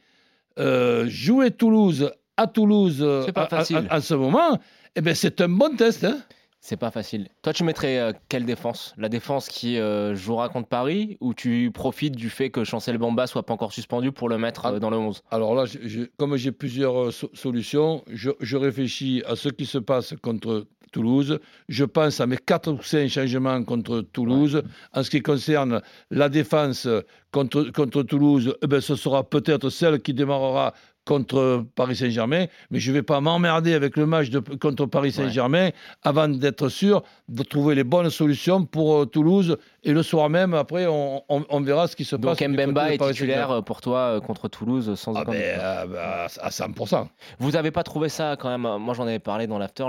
euh, 0.60 1.06
jouer 1.08 1.52
Toulouse 1.52 2.12
à 2.38 2.48
Toulouse 2.48 2.98
euh, 3.02 3.26
pas 3.32 3.42
à- 3.44 3.46
à- 3.46 3.50
facile. 3.50 3.88
à, 3.90 4.02
ce 4.02 4.14
moment, 4.14 4.60
eh 4.96 5.02
ben, 5.02 5.14
c'est 5.16 5.42
un 5.42 5.50
bon 5.50 5.76
test. 5.76 6.04
hein. 6.04 6.18
C'est 6.64 6.78
pas 6.78 6.92
facile. 6.92 7.28
Toi, 7.42 7.54
tu 7.54 7.64
mettrais 7.64 7.98
euh, 8.00 8.14
quelle 8.30 8.46
défense? 8.46 8.94
La 8.98 9.10
défense 9.10 9.48
qui 9.48 9.80
euh, 9.80 10.14
jouera 10.16 10.48
contre 10.50 10.68
Paris 10.68 11.18
ou 11.20 11.34
tu 11.34 11.72
profites 11.74 12.16
du 12.16 12.30
fait 12.30 12.52
que 12.52 12.64
Chancel 12.64 13.00
Bamba 13.00 13.26
soit 13.26 13.44
pas 13.44 13.54
encore 13.54 13.74
suspendu 13.74 14.12
pour 14.12 14.30
le 14.30 14.38
mettre 14.38 14.68
euh, 14.68 14.80
dans 14.80 14.92
le 14.92 14.98
11 14.98 15.24
Alors 15.32 15.56
là, 15.56 15.66
je- 15.66 15.80
je- 15.88 16.04
comme 16.18 16.36
j'ai 16.36 16.52
plusieurs 16.52 17.12
so- 17.12 17.32
solutions, 17.34 18.04
je, 18.12 18.30
je 18.40 18.58
réfléchis 18.58 19.24
à 19.26 19.36
ce 19.36 19.50
qui 19.50 19.66
se 19.66 19.80
passe 19.80 20.14
contre 20.22 20.68
Toulouse. 20.92 21.40
Je 21.70 21.86
pense 21.86 22.20
à 22.20 22.28
mes 22.28 22.38
quatre 22.38 22.72
ou 22.72 22.82
cinq 22.84 23.10
changements 23.10 23.64
contre 23.64 24.02
Toulouse. 24.02 24.62
En 24.94 25.04
ce 25.04 25.10
qui 25.10 25.22
concerne 25.22 25.82
la 26.10 26.30
défense 26.30 26.88
contre, 27.32 27.72
contre 27.72 28.04
Toulouse, 28.04 28.56
eh 28.62 28.68
ben, 28.68 28.82
ce 28.82 28.96
sera 28.96 29.24
peut-être 29.24 29.70
celle 29.70 30.02
qui 30.02 30.14
démarrera 30.14 30.74
contre 31.06 31.66
Paris 31.76 31.96
Saint-Germain, 31.96 32.46
mais 32.70 32.80
je 32.80 32.92
ne 32.92 32.96
vais 32.98 33.02
pas 33.02 33.20
m'emmerder 33.22 33.74
avec 33.74 33.98
le 33.98 34.06
match 34.06 34.30
de, 34.30 34.40
contre 34.40 34.86
Paris 34.86 35.12
Saint-Germain 35.12 35.70
avant 36.04 36.28
d'être 36.28 36.70
sûr 36.70 37.02
de 37.28 37.42
trouver 37.44 37.74
les 37.74 37.84
bonnes 37.84 38.10
solutions 38.12 38.66
pour 38.66 38.96
euh, 39.02 39.06
Toulouse. 39.06 39.58
Et 39.84 39.94
le 39.94 40.04
soir 40.04 40.30
même, 40.30 40.54
après, 40.54 40.86
on, 40.86 41.24
on- 41.28 41.44
on 41.50 41.62
verra 41.62 41.88
ce 41.88 41.96
qui 41.96 42.06
se 42.06 42.16
Donc 42.16 42.26
passe. 42.26 42.40
côté 42.40 42.48
Mbemba 42.48 42.94
est 42.94 42.98
titulaire 43.00 43.50
euh, 43.50 43.62
pour 43.62 43.82
toi 43.82 43.98
euh, 44.00 44.20
contre 44.20 44.48
Toulouse 44.48 44.94
sans 44.94 45.16
Ah 45.16 45.22
aucun 45.24 45.32
ben, 45.32 45.54
doute. 45.56 45.64
ah 45.64 45.88
ben, 45.88 46.28
à 46.40 46.50
100%. 46.50 47.08
Vous 47.40 47.56
avez 47.56 47.72
pas 47.72 47.84
trouvé 47.84 48.08
ça 48.08 48.36
quand 48.40 48.50
même 48.56 48.78
Moi, 48.84 48.94
j'en 48.94 49.04
avais 49.08 49.18
parlé 49.20 49.48
dans 49.48 49.58
l'after. 49.58 49.86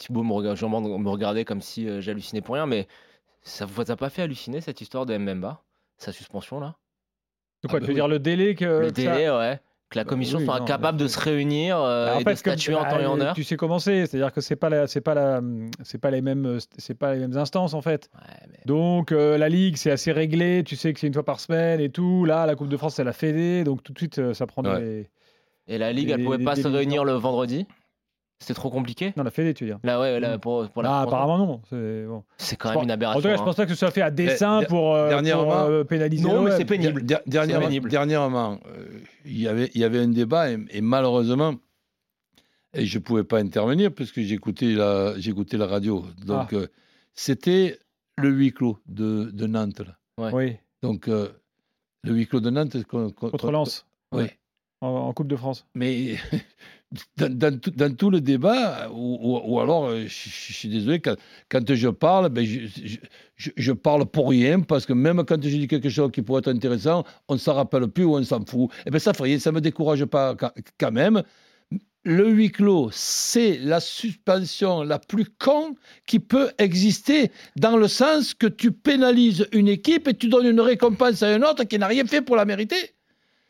Thibaut 0.00 0.24
me, 0.24 1.08
regardait 1.08 1.44
comme 1.44 1.60
si 1.62 1.88
euh, 1.88 2.00
j'hallucinais 2.00 2.40
pour 2.40 2.56
rien, 2.56 2.66
mais 2.66 2.88
ça 3.44 3.64
vous 3.64 3.90
a 3.92 3.96
pas 3.96 4.10
fait 4.10 4.22
halluciner 4.22 4.60
cette 4.60 4.80
histoire 4.80 5.06
de 5.06 5.16
Mbemba 5.16 5.62
Sa 5.98 6.10
suspension 6.10 6.58
là? 6.58 6.74
De 7.62 7.68
quoi 7.68 7.78
Ah 7.78 7.80
bah 7.80 7.86
Tu 7.86 7.86
veux 7.86 7.88
oui. 7.90 7.94
dire 7.94 8.08
le 8.08 8.18
délai 8.18 8.56
que. 8.56 8.64
Le 8.64 8.90
que 8.90 9.00
ça- 9.02 9.12
délai, 9.12 9.30
ouais. 9.30 9.60
Que 9.92 9.98
la 9.98 10.04
Bah 10.04 10.08
commission 10.08 10.38
oui, 10.38 10.44
soit 10.46 10.56
non, 10.58 10.62
incapable 10.64 10.96
mais 10.98 11.04
de 11.04 11.08
se 11.08 11.20
réunir 11.20 11.76
euh, 11.78 12.06
Bah, 12.06 12.16
en 12.16 12.18
et 12.20 12.24
fait, 12.24 12.30
de 12.30 12.34
statuer 12.36 12.72
comme- 12.72 12.82
en 12.82 12.90
temps 12.90 12.98
et 12.98 13.06
en 13.06 13.20
ah, 13.20 13.24
heure. 13.24 13.34
Tu 13.34 13.44
sais 13.44 13.56
comment 13.56 13.78
c'est, 13.78 14.06
c'est-à-dire 14.06 14.32
que 14.32 14.40
c'est 14.40 14.56
pas 14.56 14.70
la, 14.70 14.86
c'est 14.86 15.00
pas 15.02 15.14
la, 15.14 15.40
c'est 15.84 15.98
pas 15.98 16.10
les 16.10 16.22
mêmes, 16.22 16.58
c'est 16.78 16.94
pas 16.94 17.12
les 17.14 17.20
mêmes 17.20 17.36
instances 17.36 17.74
en 17.74 17.82
fait. 17.82 18.08
Ouais, 18.14 18.46
mais- 18.50 18.58
Donc 18.66 19.12
euh, 19.12 19.36
la 19.38 19.48
ligue 19.50 19.76
c'est 19.76 19.90
assez 19.90 20.10
réglé, 20.10 20.64
tu 20.64 20.76
sais 20.76 20.92
que 20.94 20.98
c'est 21.00 21.06
une 21.06 21.12
fois 21.14 21.24
par 21.24 21.40
semaine 21.40 21.78
et 21.80 21.90
tout. 21.90 22.24
Là 22.24 22.46
la 22.46 22.54
Coupe 22.56 22.68
de 22.68 22.76
France 22.78 22.94
c'est 22.94 23.04
la 23.04 23.12
Fédé, 23.12 23.64
donc 23.64 23.82
tout 23.82 23.92
de 23.92 23.98
suite 23.98 24.18
euh, 24.18 24.32
ça 24.34 24.46
prend 24.46 24.64
Ouais. 24.64 24.80
des. 24.80 25.10
Et 25.68 25.78
la 25.78 25.92
Ligue, 25.92 26.10
elle 26.10 26.18
Les- 26.20 26.24
pouvait 26.24 26.38
pas 26.42 26.56
se 26.56 26.66
réunir 26.66 27.04
le 27.04 27.12
vendredi? 27.12 27.66
C'était 28.42 28.54
trop 28.54 28.70
compliqué? 28.70 29.12
Non 29.16 29.22
la 29.22 29.30
Fédé 29.30 29.54
tu 29.54 29.64
veux 29.64 29.70
dire. 29.70 29.78
Là, 29.84 30.00
ouais, 30.00 30.18
là, 30.20 30.36
pour, 30.38 30.68
pour 30.70 30.82
la 30.82 30.90
Ah, 30.98 31.00
apparemment 31.02 31.38
non. 31.38 31.62
C'est 31.70 32.04
bon. 32.06 32.24
C'est 32.38 32.56
quand 32.56 32.68
Je 32.68 32.74
même 32.74 32.78
pense- 32.80 32.84
une 32.84 32.90
En 32.90 32.94
aberration. 32.94 33.20
tout 33.22 33.28
cas 33.28 33.36
je 33.36 33.40
hein. 33.40 33.44
pense 33.44 33.56
pas 33.56 33.64
que 33.66 33.70
ce 33.72 33.78
soit 33.78 33.90
fait 33.92 34.02
à 34.02 34.10
dessein 34.10 34.58
der- 34.60 34.68
pour, 34.68 34.94
euh, 34.94 35.20
pour, 35.32 35.52
euh, 35.54 35.84
pénaliser. 35.84 36.24
Non, 36.28 36.42
mais 36.42 36.56
c'est 36.56 36.64
pénible. 36.64 37.06
Der- 37.06 37.20
dernièrement, 37.26 37.66
pénible. 37.66 37.88
dernièrement, 37.88 38.60
euh, 38.66 38.86
il 39.24 39.40
y 39.40 39.48
avait, 39.48 39.70
il 39.74 39.80
y 39.80 39.84
avait 39.84 40.00
un 40.00 40.08
débat 40.08 40.50
et, 40.50 40.58
et 40.70 40.80
malheureusement, 40.80 41.54
et 42.74 42.84
je 42.86 42.98
ne 42.98 43.02
pouvais 43.02 43.24
pas 43.24 43.38
intervenir 43.38 43.92
parce 43.94 44.10
que 44.12 44.22
j'écoutais 44.22 44.72
la, 44.74 45.18
j'écoutais 45.18 45.56
la 45.56 45.66
radio. 45.66 46.04
Donc, 46.26 46.48
Ah. 46.52 46.56
euh, 46.56 46.66
c'était 47.14 47.78
le 48.18 48.30
huis 48.30 48.52
clos 48.52 48.78
de, 48.86 49.30
de 49.32 49.46
Nantes. 49.46 49.80
là. 49.80 50.30
Oui. 50.32 50.56
Donc, 50.82 51.08
euh, 51.08 51.28
le 52.02 52.12
huis 52.12 52.26
clos 52.26 52.40
de 52.40 52.50
Nantes. 52.50 52.82
con- 52.84 53.10
con- 53.12 53.30
Contre 53.30 53.46
con- 53.46 53.52
Lens. 53.52 53.86
Oui. 54.12 54.24
En, 54.80 54.88
en 54.88 55.12
Coupe 55.12 55.28
de 55.28 55.36
France. 55.36 55.64
Mais, 55.74 56.16
dans, 57.16 57.96
tout, 57.96 58.10
le 58.10 58.20
débat, 58.20 58.90
ou, 58.92 59.60
alors, 59.60 59.86
euh, 59.86 60.04
je, 60.06 60.28
suis 60.28 60.68
désolé, 60.68 61.00
quand, 61.00 61.74
je 61.74 61.88
parle, 61.88 62.28
ben, 62.28 62.46
je, 63.36 63.72
parle 63.72 64.06
pour 64.06 64.30
rien, 64.30 64.60
parce 64.60 64.86
que 64.86 64.92
même 64.92 65.24
quand 65.24 65.42
je 65.42 65.48
dis 65.48 65.68
quelque 65.68 65.88
chose 65.88 66.10
qui 66.12 66.22
pourrait 66.22 66.40
être 66.40 66.48
intéressant, 66.48 67.04
on 67.28 67.34
ne 67.34 67.38
s'en 67.38 67.54
rappelle 67.54 67.88
plus 67.88 68.04
ou 68.04 68.16
on 68.16 68.22
s'en 68.22 68.44
fout. 68.44 68.70
Et 68.86 68.90
bien 68.90 68.98
ça 68.98 69.12
ça 69.12 69.52
me 69.52 69.60
décourage 69.60 70.04
pas 70.04 70.36
quand 70.78 70.92
même. 70.92 71.22
Le 72.04 72.28
huis 72.28 72.50
clos, 72.50 72.90
c'est 72.92 73.58
la 73.58 73.78
suspension 73.78 74.82
la 74.82 74.98
plus 74.98 75.24
con 75.24 75.76
qui 76.06 76.18
peut 76.18 76.50
exister, 76.58 77.30
dans 77.56 77.76
le 77.76 77.86
sens 77.86 78.34
que 78.34 78.48
tu 78.48 78.72
pénalises 78.72 79.46
une 79.52 79.68
équipe 79.68 80.08
et 80.08 80.14
tu 80.14 80.28
donnes 80.28 80.46
une 80.46 80.60
récompense 80.60 81.22
à 81.22 81.32
une 81.32 81.44
autre 81.44 81.62
qui 81.62 81.78
n'a 81.78 81.86
rien 81.86 82.04
fait 82.04 82.20
pour 82.20 82.34
la 82.34 82.44
mériter. 82.44 82.94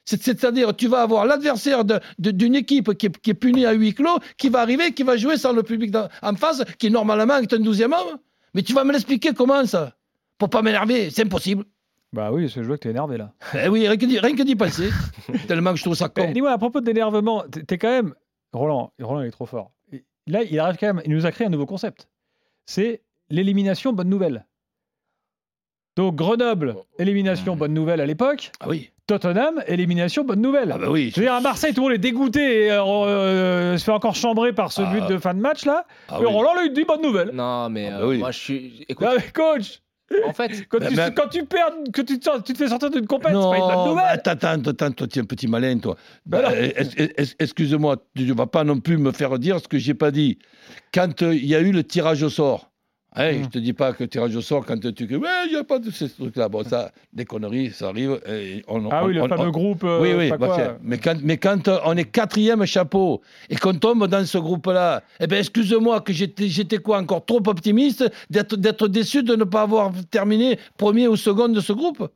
C'est- 0.04 0.22
C'est-à-dire, 0.22 0.74
tu 0.76 0.88
vas 0.88 1.02
avoir 1.02 1.26
l'adversaire 1.26 1.84
d'une 2.18 2.54
équipe 2.54 2.94
qui 2.94 3.06
est, 3.06 3.18
qui 3.20 3.30
est 3.30 3.34
punie 3.34 3.66
à 3.66 3.72
huis 3.72 3.94
clos, 3.94 4.18
qui 4.36 4.48
va 4.48 4.60
arriver, 4.60 4.92
qui 4.92 5.02
va 5.04 5.16
jouer 5.16 5.36
sans 5.36 5.52
le 5.52 5.62
public 5.62 5.94
en 6.22 6.34
face, 6.34 6.62
qui 6.78 6.90
normalement 6.90 7.36
est 7.38 7.52
un 7.52 7.58
douzième 7.60 7.92
homme. 7.92 8.18
Mais 8.54 8.62
tu 8.62 8.72
vas 8.74 8.84
me 8.84 8.92
l'expliquer 8.92 9.32
comment 9.32 9.64
ça? 9.64 9.94
Pour 10.38 10.50
pas 10.50 10.62
m'énerver, 10.62 11.10
c'est 11.10 11.24
impossible. 11.24 11.64
Bah 12.12 12.30
oui, 12.32 12.48
je 12.48 12.60
vois 12.60 12.76
que 12.76 12.82
t'es 12.82 12.90
énervé 12.90 13.16
là. 13.16 13.32
Eh 13.64 13.68
oui, 13.68 13.86
rien 13.88 13.96
que 13.96 14.42
d'y 14.42 14.56
penser. 14.56 14.90
Tellement 15.48 15.70
que 15.70 15.78
je 15.78 15.84
trouve 15.84 15.94
ça 15.94 16.08
con. 16.08 16.24
Mais 16.26 16.32
Dis-moi, 16.32 16.50
à 16.50 16.58
propos 16.58 16.80
de 16.80 16.86
l'énervement, 16.86 17.44
t'es 17.66 17.78
quand 17.78 17.88
même. 17.90 18.14
Roland, 18.52 18.92
Roland 19.00 19.22
il 19.22 19.28
est 19.28 19.30
trop 19.30 19.46
fort. 19.46 19.72
Là, 20.26 20.42
il 20.42 20.58
arrive 20.60 20.76
quand 20.78 20.86
même, 20.92 21.02
il 21.06 21.12
nous 21.12 21.24
a 21.26 21.32
créé 21.32 21.46
un 21.46 21.50
nouveau 21.50 21.64
concept. 21.66 22.08
C'est 22.66 23.02
l'élimination 23.30 23.92
bonne 23.92 24.08
nouvelle. 24.10 24.46
Donc 25.96 26.16
Grenoble, 26.16 26.74
élimination 26.98 27.54
bonne 27.56 27.74
nouvelle 27.74 28.00
à 28.00 28.06
l'époque. 28.06 28.50
Ah 28.60 28.66
oui. 28.68 28.90
Tottenham, 29.06 29.62
élimination 29.66 30.24
bonne 30.24 30.40
nouvelle. 30.40 30.70
Ah 30.74 30.78
bah 30.78 30.86
oui. 30.88 31.10
Je 31.14 31.20
veux 31.20 31.26
dire, 31.26 31.34
à 31.34 31.40
Marseille, 31.40 31.74
tout 31.74 31.80
le 31.82 31.86
monde 31.88 31.94
est 31.94 31.98
dégoûté 31.98 32.66
et 32.66 32.70
euh, 32.72 32.82
euh, 32.82 33.76
se 33.76 33.84
fait 33.84 33.90
encore 33.92 34.14
chambrer 34.14 34.52
par 34.54 34.72
ce 34.72 34.80
Ah. 34.82 34.90
but 34.92 35.06
de 35.06 35.18
fin 35.18 35.34
de 35.34 35.40
match 35.40 35.66
là. 35.66 35.84
Ah 36.08 36.16
et 36.20 36.24
oui. 36.24 36.32
Roland, 36.32 36.54
lui, 36.62 36.70
dit 36.70 36.84
bonne 36.84 37.02
nouvelle. 37.02 37.30
Non, 37.34 37.68
mais 37.68 37.88
Ah 37.92 37.96
euh, 37.96 38.00
bah 38.00 38.06
oui. 38.08 38.18
moi 38.18 38.30
je 38.30 38.38
suis. 38.38 38.86
Écoute, 38.88 39.06
Non, 39.06 39.12
mais 39.16 39.30
coach, 39.34 39.80
en 40.26 40.32
fait, 40.32 40.66
quand, 40.68 40.78
Bah, 40.78 40.86
tu, 41.10 41.14
quand 41.14 41.28
tu 41.28 41.44
perds, 41.44 41.72
que 41.92 42.00
tu 42.00 42.18
te, 42.18 42.24
sors- 42.24 42.42
tu 42.42 42.52
te 42.54 42.58
fais 42.58 42.68
sortir 42.68 42.90
d'une 42.90 43.06
compète, 43.06 43.32
c'est 43.34 43.38
pas 43.50 43.56
une 43.56 43.60
bonne 43.62 43.74
Non, 43.74 43.86
nouvelle. 43.88 44.04
attends, 44.08 44.30
attends, 44.30 44.70
attends, 44.70 44.92
toi, 44.92 45.06
tu 45.08 45.18
es 45.18 45.22
un 45.22 45.26
petit 45.26 45.48
malin, 45.48 45.78
toi. 45.78 45.96
Bah 46.24 46.40
Excuse-moi, 47.38 47.96
tu 48.16 48.22
ne 48.24 48.32
vas 48.34 48.46
pas 48.46 48.64
non 48.64 48.80
plus 48.80 48.96
me 48.98 49.12
faire 49.12 49.38
dire 49.38 49.60
ce 49.60 49.68
que 49.68 49.78
j'ai 49.78 49.94
pas 49.94 50.10
dit. 50.10 50.38
Quand 50.94 51.22
euh, 51.22 51.34
il 51.34 51.44
y 51.46 51.54
a 51.54 51.60
eu 51.60 51.72
le 51.72 51.84
tirage 51.84 52.22
au 52.22 52.30
sort, 52.30 52.70
hein, 53.14 53.32
Mm. 53.32 53.42
je 53.44 53.48
te 53.48 53.58
dis 53.58 53.72
pas 53.72 53.92
que 53.92 54.04
tirage 54.04 54.34
au 54.36 54.40
sort, 54.40 54.64
quand 54.64 54.78
tu 54.80 55.06
dis, 55.06 55.16
ouais, 55.16 55.28
il 55.46 55.50
n'y 55.52 55.56
a 55.56 55.64
pas 55.64 55.78
de 55.78 55.90
ces 55.90 56.08
trucs-là. 56.08 56.48
Bon, 56.48 56.64
ça, 56.64 56.90
des 57.12 57.24
conneries, 57.24 57.70
ça 57.70 57.88
arrive. 57.88 58.20
et 58.28 58.62
on- 58.68 58.88
Ah 58.90 59.02
on- 59.04 59.06
oui, 59.08 59.14
le 59.14 59.22
on- 59.22 59.28
fameux 59.28 59.50
groupe. 59.50 59.84
euh, 59.84 60.00
oui, 60.00 60.12
oui, 60.16 60.30
bah, 60.30 60.36
quoi. 60.38 60.78
mais, 60.82 60.98
quand, 60.98 61.16
mais 61.22 61.36
quand 61.36 61.68
on 61.84 61.96
est 61.96 62.04
quatrième 62.04 62.64
chapeau 62.66 63.20
et 63.50 63.56
qu'on 63.56 63.74
tombe 63.74 64.06
dans 64.06 64.24
ce 64.24 64.38
groupe-là, 64.38 65.02
eh 65.20 65.26
bien, 65.26 65.38
excuse-moi 65.38 66.00
que 66.00 66.12
j'étais, 66.12 66.48
j'étais 66.48 66.78
quoi, 66.78 66.98
encore 66.98 67.24
trop 67.24 67.42
optimiste 67.46 68.04
d'être, 68.30 68.56
d'être 68.56 68.88
déçu 68.88 69.22
de 69.22 69.34
ne 69.36 69.44
pas 69.44 69.62
avoir 69.62 69.92
terminé 70.10 70.58
premier 70.76 71.08
ou 71.08 71.16
second 71.16 71.48
de 71.48 71.60
ce 71.60 71.72
groupe? 71.72 72.08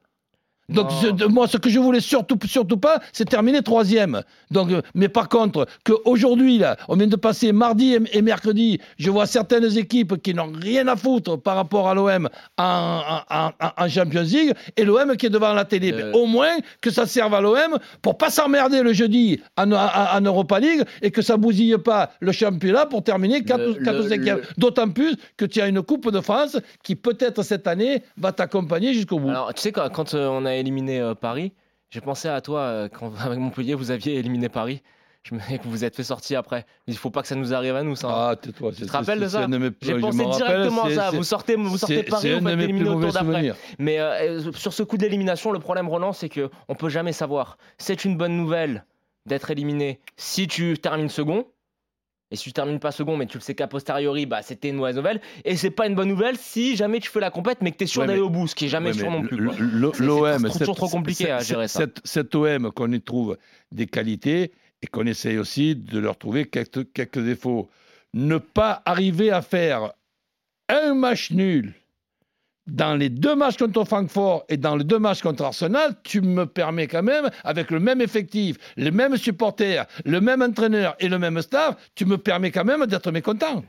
Donc, 0.68 0.88
je- 1.02 1.24
moi, 1.26 1.46
ce 1.46 1.58
que 1.58 1.68
je 1.70 1.78
voulais 1.78 2.00
surtout, 2.00 2.36
surtout 2.46 2.76
pas, 2.76 3.00
c'est 3.12 3.24
terminer 3.28 3.62
troisième. 3.62 4.22
Donc, 4.50 4.70
euh, 4.70 4.82
mais 4.94 5.08
par 5.08 5.28
contre, 5.28 5.66
qu'aujourd'hui, 5.84 6.58
là, 6.58 6.76
on 6.88 6.96
vient 6.96 7.06
de 7.06 7.16
passer 7.16 7.52
mardi 7.52 7.94
et, 7.94 8.00
et 8.18 8.22
mercredi, 8.22 8.80
je 8.98 9.10
vois 9.10 9.26
certaines 9.26 9.76
équipes 9.78 10.20
qui 10.22 10.34
n'ont 10.34 10.50
rien 10.52 10.88
à 10.88 10.96
foutre 10.96 11.36
par 11.40 11.56
rapport 11.56 11.88
à 11.88 11.94
l'OM 11.94 12.28
en, 12.58 13.00
en, 13.30 13.46
en- 13.46 13.50
en 13.84 13.88
Champions 13.88 14.22
League 14.22 14.52
et 14.76 14.84
l'OM 14.84 15.16
qui 15.16 15.26
est 15.26 15.30
devant 15.30 15.52
la 15.52 15.64
télé. 15.64 15.92
Euh. 15.92 16.10
Mais 16.12 16.18
au 16.18 16.26
moins 16.26 16.56
que 16.80 16.90
ça 16.90 17.06
serve 17.06 17.34
à 17.34 17.40
l'OM 17.40 17.78
pour 18.02 18.18
pas 18.18 18.30
s'emmerder 18.30 18.82
le 18.82 18.92
jeudi 18.92 19.40
en, 19.56 19.66
Europa 20.22 20.58
League 20.60 20.82
et 21.02 21.10
que 21.10 21.22
ça 21.22 21.36
bousille 21.36 21.76
pas 21.78 22.10
le 22.20 22.32
championnat 22.32 22.86
pour 22.86 23.02
terminer 23.04 23.42
4 23.44 23.60
Le- 23.60 23.70
ou 23.70 23.74
4 23.84 24.00
ou 24.00 24.02
le- 24.02 24.08
5e. 24.08 24.36
le- 24.36 24.42
D'autant 24.58 24.88
plus 24.88 25.14
que 25.36 25.44
tu 25.44 25.60
as 25.60 25.68
une 25.68 25.82
Coupe 25.82 26.10
de 26.10 26.20
France 26.20 26.56
qui 26.82 26.96
peut-être 26.96 27.42
cette 27.42 27.66
année 27.66 28.02
va 28.16 28.32
t'accompagner 28.32 28.92
jusqu'au 28.94 29.18
bout. 29.20 29.28
alors 29.30 29.54
tu 29.54 29.62
sais, 29.62 29.72
quand, 29.72 29.88
quand 29.90 30.14
euh, 30.14 30.26
on 30.28 30.44
a 30.44 30.55
éliminé 30.60 31.00
euh, 31.00 31.14
Paris, 31.14 31.52
j'ai 31.90 32.00
pensé 32.00 32.28
à 32.28 32.40
toi 32.40 32.60
euh, 32.60 32.88
quand 32.88 33.12
avec 33.20 33.38
Montpellier, 33.38 33.74
vous 33.74 33.90
aviez 33.90 34.16
éliminé 34.16 34.48
Paris. 34.48 34.82
Je 35.22 35.34
me 35.34 35.40
que 35.40 35.64
vous 35.64 35.70
vous 35.70 35.84
êtes 35.84 35.96
fait 35.96 36.04
sortir 36.04 36.38
après. 36.38 36.66
Il 36.86 36.96
faut 36.96 37.10
pas 37.10 37.22
que 37.22 37.28
ça 37.28 37.34
nous 37.34 37.52
arrive 37.52 37.74
à 37.74 37.82
nous, 37.82 37.96
ça. 37.96 38.08
hein. 38.08 38.28
Ah, 38.30 38.36
tais-toi. 38.36 38.72
Tu 38.72 38.86
te 38.86 38.92
rappelles 38.92 39.18
de 39.20 39.26
ça 39.26 39.46
J'ai 39.80 39.94
je 39.94 39.98
pensé 39.98 40.24
directement 40.24 40.84
à 40.84 40.90
ça. 40.90 41.10
Vous 41.10 41.24
sortez, 41.24 41.56
vous 41.56 41.78
sortez 41.78 42.04
Paris, 42.04 42.38
vous 42.38 42.46
faites 42.46 42.60
éliminer 42.60 42.90
au 42.90 43.00
tour 43.00 43.12
d'après. 43.12 43.52
Mais 43.78 43.98
euh, 43.98 44.52
sur 44.52 44.72
ce 44.72 44.82
coup 44.84 44.96
d'élimination, 44.96 45.50
le 45.50 45.58
problème, 45.58 45.88
Roland, 45.88 46.12
c'est 46.12 46.28
que 46.28 46.48
on 46.68 46.74
peut 46.74 46.88
jamais 46.88 47.12
savoir. 47.12 47.58
C'est 47.78 48.04
une 48.04 48.16
bonne 48.16 48.36
nouvelle 48.36 48.84
d'être 49.26 49.50
éliminé 49.50 50.00
si 50.16 50.46
tu 50.46 50.78
termines 50.78 51.08
second. 51.08 51.46
Et 52.32 52.36
si 52.36 52.44
tu 52.44 52.52
termines 52.52 52.80
pas 52.80 52.90
second, 52.90 53.16
mais 53.16 53.26
tu 53.26 53.38
le 53.38 53.42
sais 53.42 53.54
qu'a 53.54 53.68
posteriori, 53.68 54.26
bah, 54.26 54.42
c'était 54.42 54.70
une 54.70 54.76
mauvaise 54.76 54.96
nouvelle. 54.96 55.20
Et 55.44 55.56
c'est 55.56 55.70
pas 55.70 55.86
une 55.86 55.94
bonne 55.94 56.08
nouvelle 56.08 56.36
si 56.36 56.74
jamais 56.74 56.98
tu 56.98 57.08
fais 57.08 57.20
la 57.20 57.30
compète, 57.30 57.58
mais 57.62 57.70
que 57.70 57.76
tu 57.76 57.84
es 57.84 57.86
sûr 57.86 58.00
Ouais, 58.02 58.08
d'aller 58.08 58.20
au 58.20 58.30
bout, 58.30 58.48
ce 58.48 58.54
qui 58.56 58.64
est 58.64 58.68
jamais 58.68 58.90
Ouais, 58.90 58.98
sûr 58.98 59.10
non 59.10 59.22
plus. 59.22 59.36
L'OM, 59.38 60.48
c'est 60.50 60.58
toujours 60.58 60.74
trop 60.76 60.88
compliqué 60.88 61.30
à 61.30 61.38
gérer 61.40 61.68
ça. 61.68 61.80
Cet, 61.80 62.00
cet 62.04 62.34
OM 62.34 62.72
qu'on 62.72 62.90
y 62.90 63.00
trouve 63.00 63.38
des 63.70 63.86
qualités 63.86 64.50
et 64.82 64.86
qu'on 64.88 65.06
essaye 65.06 65.38
aussi 65.38 65.76
de 65.76 65.98
leur 66.00 66.18
trouver 66.18 66.46
quelques, 66.46 66.92
quelques 66.92 67.24
défauts. 67.24 67.70
Ne 68.12 68.38
pas 68.38 68.82
arriver 68.84 69.30
à 69.30 69.42
faire 69.42 69.92
un 70.68 70.94
match 70.94 71.30
nul 71.30 71.74
dans 72.66 72.94
les 72.94 73.08
deux 73.08 73.34
matchs 73.36 73.56
contre 73.56 73.84
Francfort 73.84 74.44
et 74.48 74.56
dans 74.56 74.76
les 74.76 74.84
deux 74.84 74.98
matchs 74.98 75.22
contre 75.22 75.44
Arsenal, 75.44 75.94
tu 76.02 76.20
me 76.20 76.46
permets 76.46 76.86
quand 76.86 77.02
même, 77.02 77.30
avec 77.44 77.70
le 77.70 77.80
même 77.80 78.00
effectif, 78.00 78.56
les 78.76 78.90
mêmes 78.90 79.16
supporters, 79.16 79.86
le 80.04 80.20
même 80.20 80.42
entraîneur 80.42 80.96
et 81.00 81.08
le 81.08 81.18
même 81.18 81.40
staff, 81.42 81.76
tu 81.94 82.04
me 82.04 82.18
permets 82.18 82.50
quand 82.50 82.64
même 82.64 82.86
d'être 82.86 83.10
mécontent. 83.10 83.62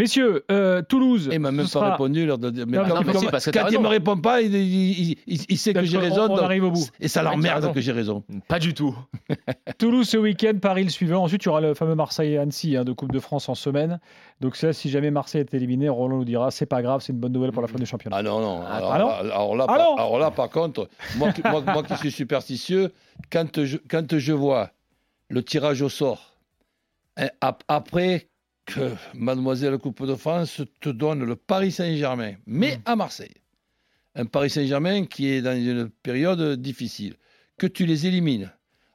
Messieurs, 0.00 0.44
euh, 0.50 0.80
Toulouse. 0.82 1.28
Et 1.30 1.34
il 1.34 1.40
m'a 1.40 1.50
même 1.50 1.66
pas 1.66 1.70
sera- 1.70 1.90
répondu. 1.92 2.24
Leur 2.24 2.38
de... 2.38 2.50
mais 2.64 2.78
Non, 2.78 2.84
quand, 2.88 2.94
non, 2.94 3.02
mais 3.06 3.14
si, 3.18 3.26
parce 3.26 3.44
que 3.44 3.50
quand 3.50 3.68
il 3.70 3.78
me 3.80 3.86
répond 3.86 4.16
pas, 4.16 4.40
il, 4.40 4.54
il- 4.54 5.10
il- 5.10 5.16
il- 5.26 5.44
il 5.48 5.58
sait 5.58 5.74
que 5.74 5.84
j'ai 5.84 5.98
raison. 5.98 6.22
on 6.24 6.28
donc- 6.28 6.40
arrive 6.40 6.64
au 6.64 6.70
bout. 6.70 6.88
Et 7.00 7.08
ça 7.08 7.22
l'emmerde 7.22 7.72
que 7.74 7.80
j'ai 7.82 7.92
raison. 7.92 8.24
Pas 8.48 8.58
du 8.58 8.72
tout. 8.72 8.96
Toulouse 9.78 10.08
ce 10.08 10.16
week-end, 10.16 10.54
Paris 10.60 10.84
le 10.84 10.90
suivant. 10.90 11.22
Ensuite, 11.22 11.42
il 11.44 11.46
y 11.46 11.48
aura 11.50 11.60
le 11.60 11.74
fameux 11.74 11.94
Marseille-Annecy 11.94 12.76
hein, 12.78 12.84
de 12.84 12.92
Coupe 12.92 13.12
de 13.12 13.20
France 13.20 13.48
en 13.50 13.54
semaine. 13.54 14.00
Donc 14.40 14.56
ça, 14.56 14.72
si 14.72 14.88
jamais 14.88 15.10
Marseille 15.10 15.42
est 15.42 15.52
éliminé, 15.52 15.90
Roland 15.90 16.16
nous 16.16 16.24
dira 16.24 16.50
c'est 16.50 16.64
pas 16.66 16.80
grave, 16.80 17.02
c'est 17.02 17.12
une 17.12 17.18
bonne 17.18 17.32
nouvelle 17.32 17.52
pour 17.52 17.60
la 17.60 17.68
fin 17.68 17.76
du 17.78 17.84
championnat. 17.84 18.16
Ah 18.16 18.22
non, 18.22 18.40
non. 18.40 18.62
Ah, 18.66 18.76
Alors, 18.76 18.92
ah 18.92 18.98
non 18.98 19.08
alors 19.30 19.56
là, 19.56 19.64
Ah 19.68 19.74
par, 19.76 19.92
alors 19.98 20.18
là, 20.18 20.30
par 20.30 20.48
contre, 20.48 20.88
moi, 21.18 21.30
qui- 21.32 21.42
moi, 21.42 21.60
moi 21.60 21.82
qui 21.82 21.94
suis 21.98 22.10
superstitieux, 22.10 22.90
quand 23.30 23.64
je, 23.64 23.76
quand 23.88 24.16
je 24.18 24.32
vois 24.32 24.70
le 25.28 25.42
tirage 25.42 25.82
au 25.82 25.90
sort, 25.90 26.32
hein, 27.18 27.28
ap- 27.42 27.64
après 27.68 28.28
que 28.74 28.90
Mademoiselle 29.14 29.78
Coupe 29.78 30.04
de 30.06 30.14
France 30.14 30.62
te 30.80 30.88
donne 30.88 31.24
le 31.24 31.36
Paris 31.36 31.72
Saint-Germain, 31.72 32.34
mais 32.46 32.76
Mm. 32.76 32.80
à 32.86 32.96
Marseille, 32.96 33.34
un 34.14 34.24
Paris 34.26 34.50
Saint-Germain 34.50 35.06
qui 35.06 35.28
est 35.28 35.42
dans 35.42 35.56
une 35.56 35.88
période 36.02 36.60
difficile, 36.60 37.14
que 37.58 37.66
tu 37.66 37.86
les 37.86 38.06
élimines. 38.06 38.50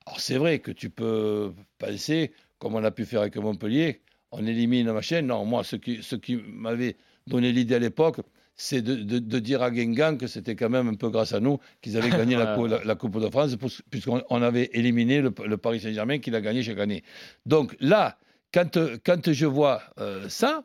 Alors 0.06 0.20
c'est 0.20 0.38
vrai 0.38 0.60
que 0.60 0.72
tu 0.72 0.90
peux 0.90 1.54
penser, 1.78 2.32
comme 2.60 2.76
on 2.76 2.84
a 2.84 2.92
pu 2.92 3.06
faire 3.06 3.22
avec 3.22 3.36
Montpellier, 3.38 4.02
on 4.32 4.46
élimine 4.46 4.92
machin. 4.92 5.22
Non, 5.22 5.46
moi, 5.46 5.64
ce 5.64 5.76
qui, 5.76 6.02
ce 6.04 6.16
qui 6.16 6.36
m'avait 6.36 6.96
donné 7.28 7.52
l'idée 7.52 7.76
à 7.76 7.80
l'époque, 7.80 8.18
c'est 8.58 8.82
de, 8.82 8.96
de- 8.96 9.20
de 9.20 9.40
dire 9.40 9.62
à 9.62 9.70
Guingamp 9.72 10.18
que 10.18 10.28
c'était 10.28 10.56
quand 10.56 10.70
même 10.70 10.88
un 10.88 10.94
peu 10.96 11.10
grâce 11.10 11.34
à 11.34 11.40
nous 11.40 11.60
qu'ils 11.82 11.98
avaient 11.98 12.10
gagné 12.10 12.36
la, 12.36 12.46
cou- 12.56 12.68
la- 12.68 12.84
la 12.84 12.96
Coupe 12.96 13.20
de 13.20 13.30
France, 13.30 13.56
puisqu'on 13.90 14.22
on 14.30 14.42
avait 14.42 14.70
éliminé 14.74 15.22
le, 15.22 15.34
le 15.46 15.58
Paris 15.58 15.80
Saint-Germain 15.82 16.20
qui 16.20 16.32
l'a 16.32 16.42
gagné 16.42 16.64
chaque 16.64 16.80
année. 16.80 17.04
Donc 17.46 17.76
là, 17.80 18.18
quand, 18.56 18.80
quand 19.04 19.34
je 19.34 19.46
vois 19.46 19.84
euh, 20.00 20.30
ça, 20.30 20.64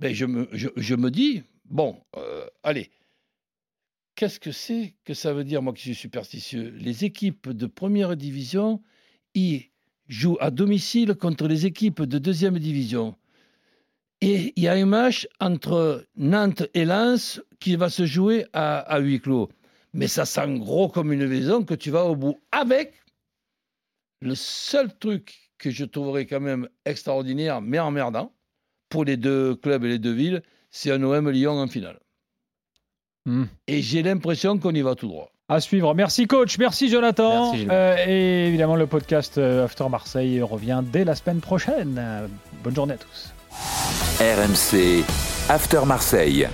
ben 0.00 0.14
je, 0.14 0.24
me, 0.24 1.10
dis, 1.10 1.42
bon, 1.66 2.00
euh, 2.16 2.46
allez, 2.62 2.90
qu'est-ce 4.14 4.40
que 4.40 4.52
c'est 4.52 4.94
que 5.04 5.12
ça 5.12 5.34
veut 5.34 5.44
dire, 5.44 5.60
moi 5.60 5.74
qui 5.74 5.82
suis 5.82 5.94
superstitieux? 5.94 6.70
Les 6.78 7.04
équipes 7.04 7.50
de 7.50 7.66
première 7.66 8.16
division, 8.16 8.82
ils 9.34 9.70
jouent 10.08 10.38
à 10.40 10.50
domicile 10.50 11.14
contre 11.14 11.46
les 11.46 11.66
équipes 11.66 12.02
de 12.02 12.18
deuxième 12.18 12.58
division. 12.58 13.14
Et 14.22 14.54
il 14.56 14.62
y 14.62 14.68
a 14.68 14.72
un 14.72 14.86
match 14.86 15.28
entre 15.38 16.06
Nantes 16.16 16.62
et 16.72 16.86
Lens 16.86 17.42
qui 17.60 17.76
va 17.76 17.90
se 17.90 18.06
jouer 18.06 18.46
à 18.54 18.98
huis 18.98 19.20
clos. 19.20 19.50
Mais 19.92 20.08
ça 20.08 20.24
sent 20.24 20.58
gros 20.58 20.88
comme 20.88 21.12
une 21.12 21.26
maison 21.26 21.64
que 21.64 21.74
tu 21.74 21.90
vas 21.90 22.04
au 22.04 22.16
bout. 22.16 22.40
Avec 22.50 22.94
le 24.22 24.34
seul 24.34 24.96
truc 24.98 25.45
que 25.58 25.70
je 25.70 25.84
trouverais 25.84 26.26
quand 26.26 26.40
même 26.40 26.68
extraordinaire, 26.84 27.60
mais 27.60 27.78
emmerdant, 27.78 28.32
pour 28.88 29.04
les 29.04 29.16
deux 29.16 29.54
clubs 29.54 29.84
et 29.84 29.88
les 29.88 29.98
deux 29.98 30.12
villes, 30.12 30.42
c'est 30.70 30.90
un 30.90 31.02
OM 31.02 31.30
Lyon 31.30 31.52
en 31.52 31.66
finale. 31.66 31.98
Hmm. 33.24 33.44
Et 33.66 33.82
j'ai 33.82 34.02
l'impression 34.02 34.58
qu'on 34.58 34.72
y 34.72 34.82
va 34.82 34.94
tout 34.94 35.08
droit. 35.08 35.32
À 35.48 35.60
suivre. 35.60 35.94
Merci 35.94 36.26
coach, 36.26 36.58
merci 36.58 36.88
Jonathan. 36.88 37.52
Merci. 37.52 37.68
Euh, 37.70 37.96
et 38.06 38.48
évidemment, 38.48 38.76
le 38.76 38.86
podcast 38.86 39.38
euh, 39.38 39.64
After 39.64 39.88
Marseille 39.88 40.42
revient 40.42 40.82
dès 40.84 41.04
la 41.04 41.14
semaine 41.14 41.40
prochaine. 41.40 42.00
Bonne 42.64 42.74
journée 42.74 42.94
à 42.94 42.98
tous. 42.98 43.32
RMC 44.20 45.04
After 45.48 45.82
Marseille. 45.86 46.48